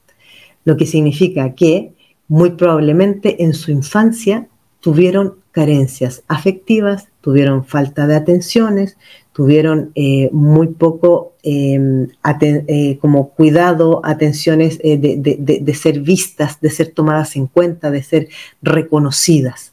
[0.65, 1.93] Lo que significa que
[2.27, 4.47] muy probablemente en su infancia
[4.79, 8.97] tuvieron carencias afectivas, tuvieron falta de atenciones,
[9.39, 12.09] tuvieron eh, muy poco em,
[12.41, 18.27] eh, como cuidado, atenciones eh, de, ser vistas, de ser tomadas en cuenta, de ser
[18.61, 19.71] reconocidas.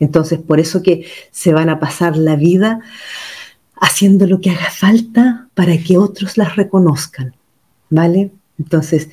[0.00, 2.80] Entonces, por eso que se van a pasar la vida
[3.80, 7.32] haciendo lo que haga falta para que otros las reconozcan,
[7.90, 8.32] ¿vale?
[8.58, 9.08] Entonces,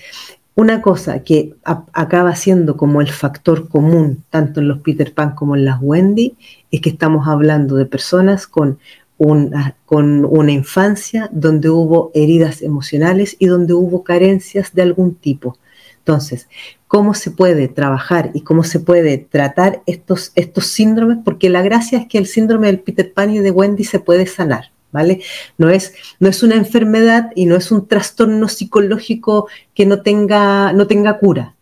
[0.55, 1.53] una cosa que
[1.93, 6.35] acaba siendo como el factor común tanto en los Peter Pan como en las Wendy
[6.71, 8.79] es que estamos hablando de personas con
[9.17, 15.57] una, con una infancia donde hubo heridas emocionales y donde hubo carencias de algún tipo.
[15.99, 16.49] Entonces,
[16.87, 21.19] ¿cómo se puede trabajar y cómo se puede tratar estos, estos síndromes?
[21.23, 24.25] Porque la gracia es que el síndrome del Peter Pan y de Wendy se puede
[24.25, 24.73] sanar.
[24.93, 25.21] ¿vale?
[25.57, 30.71] No es, no es una enfermedad y no es un trastorno psicológico que no tenga,
[30.71, 31.55] no tenga cura.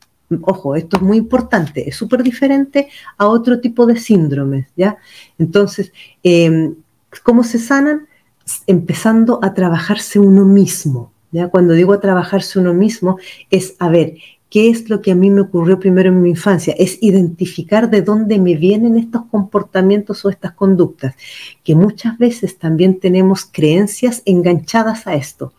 [0.43, 2.87] Ojo, esto es muy importante, es súper diferente
[3.17, 4.97] a otro tipo de síndromes, ¿ya?
[5.37, 5.91] Entonces,
[6.23, 6.75] em,
[7.19, 8.07] ¿cómo se sanan?
[8.67, 11.49] Empezando a trabajarse uno mismo, ¿ya?
[11.49, 13.17] Cuando digo a trabajarse uno mismo,
[13.49, 14.15] es a ver,
[14.51, 16.75] ¿Qué es lo que a mí me ocurrió primero en mi infancia?
[16.77, 21.15] Es identificar de dónde me vienen estos comportamientos o estas conductas,
[21.63, 25.53] que muchas veces también tenemos creencias enganchadas a esto.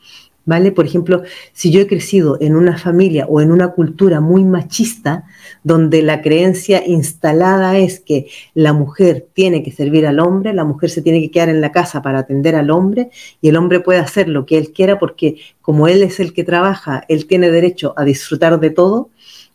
[0.45, 0.72] ¿Vale?
[0.72, 1.22] Por ejemplo,
[1.53, 5.24] si yo he crecido en una familia o en una cultura muy machista,
[5.62, 10.90] donde la creencia instalada es que la mujer tiene que servir al hombre, la mujer
[10.90, 14.01] se tiene que quedar en la casa para atender al hombre y el hombre puede
[14.01, 17.95] hacer lo que él quiera porque como él es el que trabaja, él tiene derecho
[17.97, 19.11] a disfrutar de todo.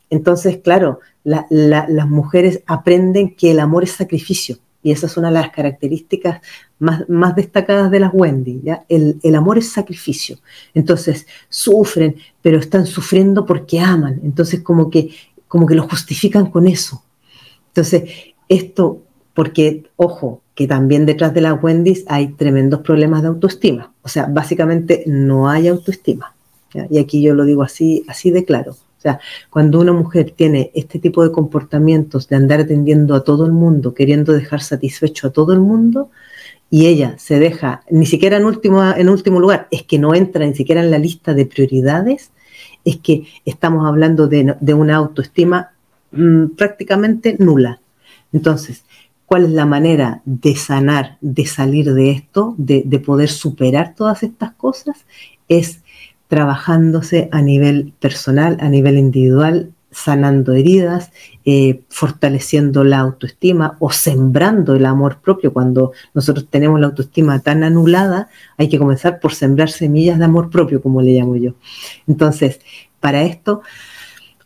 [0.09, 4.57] Entonces, claro, las mujeres aprenden que el amor es sacrificio
[4.88, 6.39] y esa es una de las características
[6.79, 8.85] más, destacadas de las Wendy, ¿ya?
[8.88, 10.38] El, amor es sacrificio.
[10.73, 14.21] Entonces, sufren, pero están sufriendo porque aman.
[14.23, 15.09] Entonces, como que,
[15.49, 17.03] como que lo justifican con eso.
[17.67, 18.09] Entonces,
[18.47, 19.01] esto,
[19.33, 23.91] porque, ojo, que también detrás de las Wendy's hay tremendos problemas de autoestima.
[24.03, 26.33] O sea, básicamente no hay autoestima.
[26.89, 28.77] Y aquí yo lo digo así, así de claro.
[28.97, 29.19] O sea,
[29.49, 33.93] cuando una mujer tiene este tipo de comportamientos de andar atendiendo a todo el mundo,
[33.93, 36.09] queriendo dejar satisfecho a todo el mundo,
[36.69, 40.45] y ella se deja, ni siquiera en último, en último lugar, es que no entra
[40.45, 42.31] ni siquiera en la lista de prioridades,
[42.83, 45.71] es que estamos hablando de, una autoestima
[46.11, 47.79] mm, prácticamente nula.
[48.33, 48.83] Entonces,
[49.25, 54.23] ¿cuál es la manera de sanar, de salir de esto, de, de poder superar todas
[54.23, 55.05] estas cosas?
[55.47, 55.81] Es
[56.28, 61.11] trabajándose a nivel personal, a nivel individual, sanando heridas,
[61.45, 65.53] eh, fortaleciendo la autoestima o sembrando el amor propio.
[65.53, 70.49] Cuando nosotros tenemos la autoestima tan anulada, hay que comenzar por sembrar semillas de amor
[70.49, 71.53] propio, como le llamo yo.
[72.05, 72.59] Entonces,
[72.99, 73.61] para esto,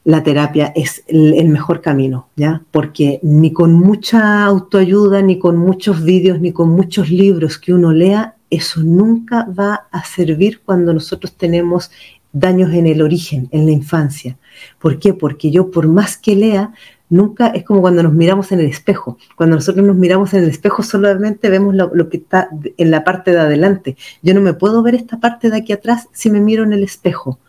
[0.04, 2.64] la terapia es el, el mejor camino, ¿ya?
[2.72, 7.92] Porque ni con mucha autoayuda, ni con muchos vídeos, ni con muchos libros que uno
[7.92, 11.90] lea, eso nunca va a servir cuando nosotros tenemos
[12.34, 14.38] daños en el origen, en la infancia.
[14.80, 15.14] ¿Por qué?
[15.14, 16.74] Porque yo por más que lea,
[17.10, 19.18] nunca es como cuando nos miramos en el espejo.
[19.36, 23.32] Cuando nosotros nos miramos en el espejo solamente vemos lo, que está en la parte
[23.32, 23.98] de adelante.
[24.22, 26.84] Yo no me puedo ver esta parte de aquí atrás si me miro en el
[26.84, 27.40] espejo.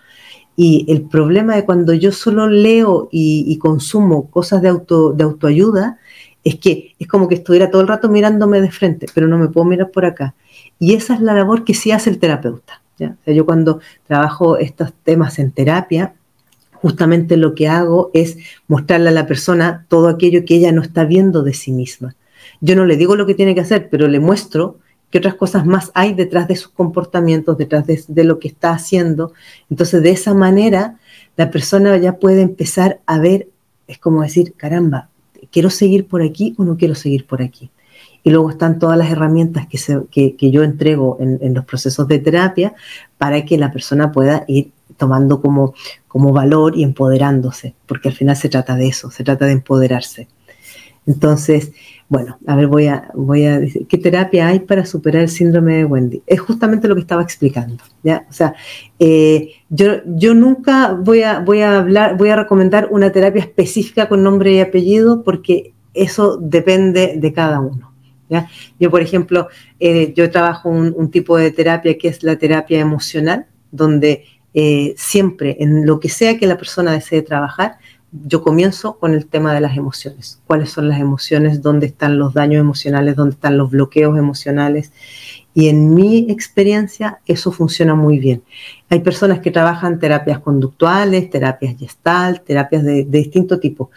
[0.54, 5.98] Y el problema de cuando yo solo leo y, consumo cosas de, auto, de autoayuda
[6.44, 9.48] es que es como que estuviera todo el rato mirándome de frente, pero no me
[9.48, 10.34] puedo mirar por acá.
[10.82, 12.82] Y esa es la labor que sí hace el terapeuta.
[13.24, 13.78] yo cuando
[14.08, 16.14] trabajo estos temas en terapia,
[16.72, 21.04] justamente lo que hago es mostrarle a la persona todo aquello que ella no está
[21.04, 22.16] viendo de sí misma.
[22.60, 24.80] Yo no le digo lo que tiene que hacer, pero le muestro
[25.10, 28.72] qué otras cosas más hay detrás de sus comportamientos, detrás de, de lo que está
[28.72, 29.34] haciendo.
[29.70, 30.98] Entonces, de esa manera,
[31.36, 33.46] la persona ya puede empezar a ver,
[33.86, 35.10] es como decir, caramba,
[35.52, 37.70] ¿quiero seguir por aquí o no quiero seguir por aquí?
[38.24, 42.74] Y luego están todas las herramientas que, yo entrego en, los procesos de terapia
[43.18, 45.74] para que la persona pueda ir tomando como,
[46.32, 50.28] valor y empoderándose, porque al final se trata de eso, se trata de empoderarse.
[51.04, 51.72] Entonces,
[52.08, 55.78] bueno, a ver, voy a, voy a decir, ¿qué terapia hay para superar el síndrome
[55.78, 56.22] de Wendy?
[56.26, 57.82] Es justamente lo que estaba explicando.
[58.04, 58.54] O sea,
[59.00, 61.38] eh, yo, nunca voy a
[61.78, 67.32] hablar, voy a recomendar una terapia específica con nombre y apellido porque eso depende de
[67.32, 67.91] cada uno.
[68.78, 69.48] Yo, por ejemplo,
[69.80, 74.24] eh, yo trabajo un, tipo de terapia que es la terapia emocional, donde
[74.54, 77.78] eh, siempre, en lo que sea que la persona desee trabajar,
[78.12, 80.40] yo comienzo con el tema de las emociones.
[80.46, 81.62] ¿Cuáles son las emociones?
[81.62, 83.16] ¿Dónde están los daños emocionales?
[83.16, 84.92] ¿Dónde están los bloqueos emocionales?
[85.54, 88.42] Y en mi experiencia eso funciona muy bien.
[88.90, 93.90] Hay personas que trabajan terapias conductuales, terapias gestal, terapias de distinto tipo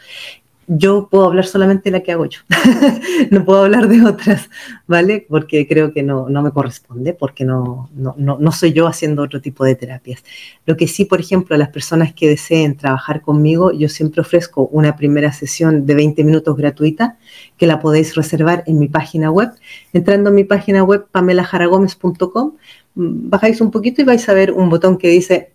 [0.68, 2.40] yo puedo hablar solamente de la que hago yo,
[3.32, 4.50] no puedo hablar de otras,
[4.88, 5.26] ¿vale?
[5.28, 9.42] Porque creo que no, no me corresponde, porque no, no, no, soy yo haciendo otro
[9.42, 10.24] tipo de terapias.
[10.66, 14.68] Lo que sí, por ejemplo, a las personas que deseen trabajar conmigo, yo siempre ofrezco
[14.68, 17.18] una primera sesión de 20 minutos gratuita,
[17.58, 19.52] que la podéis reservar en mi página web.
[19.94, 22.54] Entrando en mi página web, pamelajaragomez.com,
[22.96, 25.55] mm, bajáis un poquito y vais a ver un botón que dice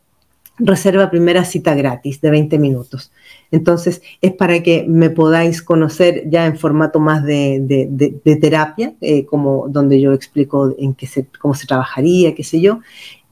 [0.61, 3.13] reserva primera cita gratis de 20 minutos.
[3.51, 9.67] Entonces, es para que me podáis conocer ya en formato más de, terapia, eh, como
[9.69, 12.81] donde yo explico en qué se, cómo se trabajaría, qué sé yo,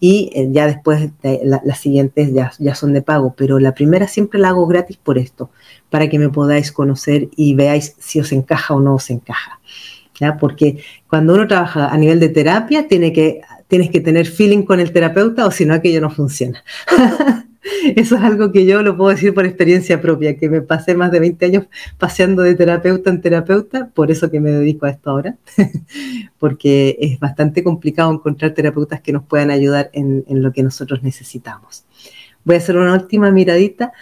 [0.00, 4.40] y eh, ya después las siguientes ya, ya son de pago, pero la primera siempre
[4.40, 5.50] la hago gratis por esto,
[5.90, 9.60] para que me podáis conocer y veáis si os encaja o no os encaja.
[10.20, 10.36] ¿ya?
[10.36, 14.80] Porque cuando uno trabaja a nivel de terapia, tiene que tienes que tener feeling con
[14.80, 16.64] el terapeuta o si no, aquello no funciona.
[17.96, 21.10] Eso es algo que yo lo puedo decir por experiencia propia, que me pasé más
[21.10, 21.66] de 20 años
[21.98, 25.36] paseando de terapeuta en terapeuta, por eso que me dedico a esto ahora,
[26.38, 31.84] porque es bastante complicado encontrar terapeutas que nos puedan ayudar en, lo que nosotros necesitamos.
[32.44, 33.92] Voy a hacer una última miradita.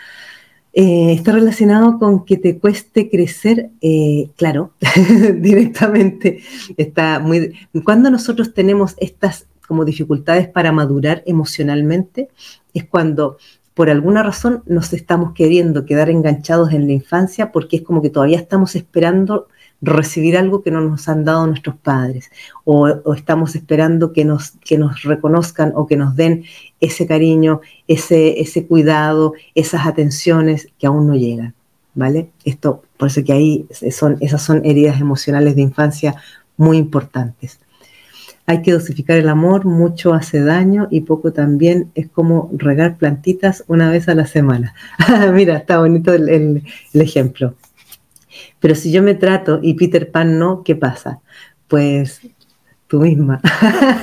[0.72, 4.74] Eh, está relacionado con que te cueste crecer, eh, claro,
[5.36, 6.40] directamente.
[6.76, 7.54] Está muy.
[7.82, 12.28] Cuando nosotros tenemos estas como dificultades para madurar emocionalmente,
[12.72, 13.36] es cuando
[13.76, 18.08] por alguna razón nos estamos queriendo quedar enganchados en la infancia porque es como que
[18.08, 19.48] todavía estamos esperando
[19.82, 22.30] recibir algo que no nos han dado nuestros padres
[22.64, 26.44] o, estamos esperando que nos, que nos reconozcan o que nos den
[26.80, 31.54] ese cariño, ese, ese cuidado, esas atenciones que aún no llegan,
[31.94, 32.30] ¿vale?
[32.44, 36.16] Esto, por eso que ahí son, esas son heridas emocionales de infancia
[36.56, 37.60] muy importantes.
[38.48, 43.64] Hay que dosificar el amor, mucho hace daño y poco también es como regar plantitas
[43.66, 44.74] una vez a la semana.
[45.32, 46.62] Mira, está bonito el,
[46.94, 47.56] ejemplo.
[48.60, 51.20] Pero si yo me trato y Peter Pan no, ¿qué pasa?
[51.66, 52.20] Pues
[52.86, 53.40] tú misma.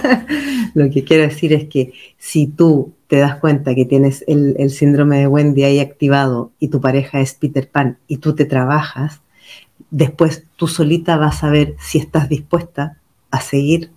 [0.74, 4.72] Lo que quiero decir es que si tú te das cuenta que tienes el, el,
[4.72, 9.22] síndrome de Wendy ahí activado y tu pareja es Peter Pan y tú te trabajas,
[9.90, 12.98] después tú solita vas a ver si estás dispuesta
[13.32, 13.92] a seguir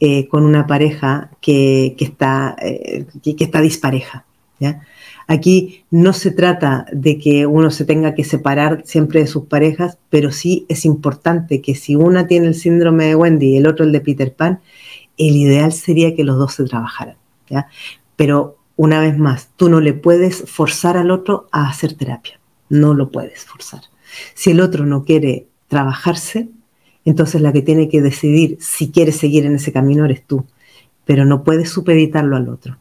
[0.00, 4.24] eh, con una pareja que, está, eh, que, está dispareja.
[5.26, 9.98] Aquí no se trata de que uno se tenga que separar siempre de sus parejas,
[10.08, 13.84] pero sí es importante que si una tiene el síndrome de Wendy y el otro
[13.84, 14.60] el de Peter Pan,
[15.16, 17.16] el ideal sería que los dos se trabajaran.
[18.16, 22.40] Pero una vez más, tú no le puedes forzar al otro a hacer terapia.
[22.68, 23.82] No lo puedes forzar.
[24.34, 26.48] Si el otro no quiere trabajarse,
[27.04, 30.44] entonces la que tiene que decidir si quiere seguir en ese camino eres tú,
[31.04, 32.78] pero no puedes supeditarlo al otro.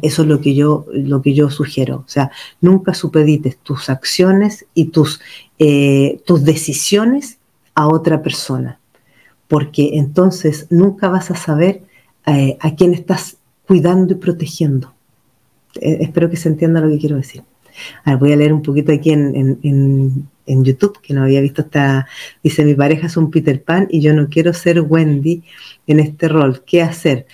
[0.00, 2.04] Eso es lo que, yo, lo que yo sugiero.
[2.06, 5.20] O sea, nunca supedites tus acciones y tus,
[5.58, 7.38] eh, tus decisiones
[7.74, 8.78] a otra persona,
[9.48, 11.82] porque entonces nunca vas a saber
[12.26, 14.94] eh, a quién estás cuidando y protegiendo.
[15.80, 17.42] Eh, espero que se entienda lo que quiero decir.
[18.20, 22.06] voy a leer un poquito aquí en YouTube, que no había visto esta,
[22.42, 25.42] dice, mi pareja es un Peter Pan y yo no quiero ser Wendy
[25.86, 27.26] en este rol, ¿qué hacer?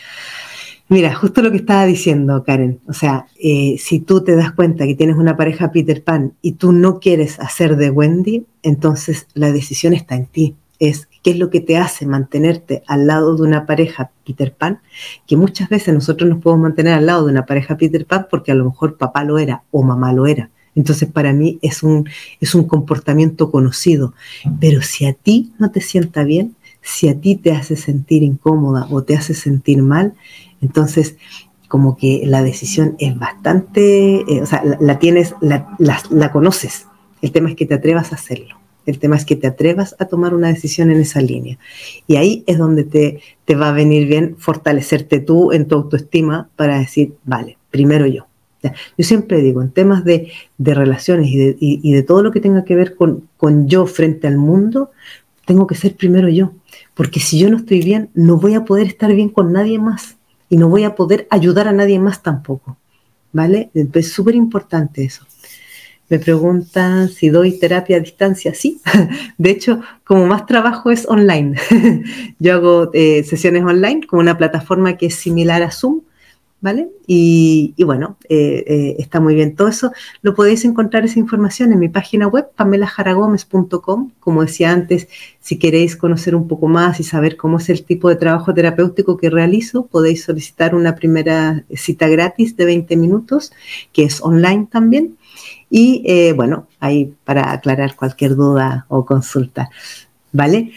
[0.90, 4.86] Mira, justo lo que estaba diciendo Karen, o sea, eh, si tú te das cuenta
[4.86, 9.52] que tienes una pareja Peter Pan y tú no quieres hacer de Wendy, entonces la
[9.52, 10.56] decisión está en ti.
[10.78, 14.80] Es qué es lo que te hace mantenerte al lado de una pareja Peter Pan,
[15.26, 18.52] que muchas veces nosotros nos podemos mantener al lado de una pareja Peter Pan porque
[18.52, 22.08] a lo mejor papá lo era o mamá lo era entonces para mí es un,
[22.40, 24.14] es un comportamiento conocido.
[24.60, 28.86] Pero si a ti no te sienta bien, si a ti te hace sentir incómoda
[28.90, 30.14] o te hace sentir mal,
[30.60, 31.16] entonces
[31.68, 36.86] como que la decisión es bastante, eh, o sea, la, tienes, la, la, conoces.
[37.20, 38.56] El tema es que te atrevas a hacerlo.
[38.86, 41.58] El tema es que te atrevas a tomar una decisión en esa línea.
[42.06, 46.48] Y ahí es donde te, te va a venir bien fortalecerte tú en tu autoestima
[46.56, 48.27] para decir, vale, primero yo.
[48.62, 52.96] Yo siempre digo, en temas de, relaciones y de, todo lo que tenga que ver
[52.96, 53.28] con,
[53.68, 54.90] yo frente al mundo,
[55.46, 56.52] tengo que ser primero yo.
[56.94, 60.16] Porque si yo no estoy bien, no voy a poder estar bien con nadie más
[60.48, 62.76] y no voy a poder ayudar a nadie más tampoco.
[63.32, 63.70] ¿Vale?
[63.74, 65.24] Es súper importante eso.
[66.08, 68.54] Me preguntan si doy terapia a distancia.
[68.54, 68.80] Sí,
[69.38, 71.56] de hecho, como más trabajo es online.
[72.38, 76.00] Yo hago eh, sesiones online con una plataforma que es similar a Zoom,
[76.60, 76.90] ¿vale?
[77.06, 79.92] Y, bueno, eh, eh, está muy bien todo eso.
[80.22, 84.10] Lo podéis encontrar esa información en mi página web, pamelajaragomez.com.
[84.18, 85.08] Como decía antes,
[85.40, 89.16] si queréis conocer un poco más y saber cómo es el tipo de trabajo terapéutico
[89.16, 93.52] que realizo, podéis solicitar una primera cita gratis de 20 minutos,
[93.92, 95.16] que es online también.
[95.70, 99.70] Y eh, bueno, ahí para aclarar cualquier duda o consulta,
[100.32, 100.72] ¿vale?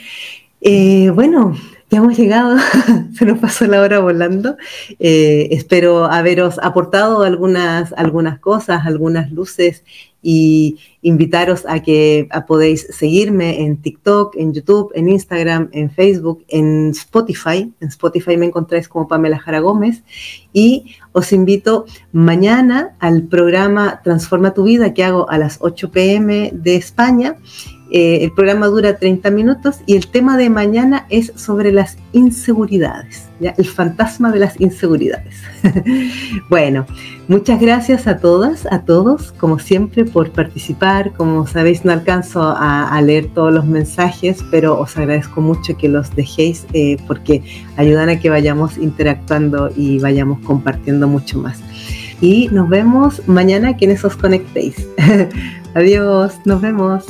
[1.14, 1.56] bueno,
[1.92, 2.58] ya hemos llegado,
[3.14, 4.56] se nos pasó la hora volando.
[4.98, 9.84] Eh, espero haberos aportado algunas, algunas cosas, algunas luces
[10.24, 16.92] y invitaros a que podéis seguirme en TikTok, en YouTube, en Instagram, en Facebook, en
[16.92, 17.74] Spotify.
[17.82, 20.04] En Spotify me encontráis como Pamela Jara Gómez
[20.54, 26.52] y os invito mañana al programa Transforma tu vida que hago a las 8 pm
[26.54, 27.36] de España
[27.94, 33.28] eh, el programa dura 30 minutos y el tema de mañana es sobre las inseguridades,
[33.42, 33.54] ¿ya?
[33.58, 35.36] el fantasma de las inseguridades.
[36.50, 36.86] bueno,
[37.28, 41.12] muchas gracias a todas, a todos, como siempre, por participar.
[41.12, 46.16] Como sabéis, no alcanzo a, leer todos los mensajes, pero os agradezco mucho que los
[46.16, 47.44] dejéis eh, porque
[47.76, 51.60] ayudan a que vayamos interactuando y vayamos compartiendo mucho más.
[52.22, 54.88] Y nos vemos mañana quienes os conectéis.
[55.74, 57.06] Adiós, nos vemos.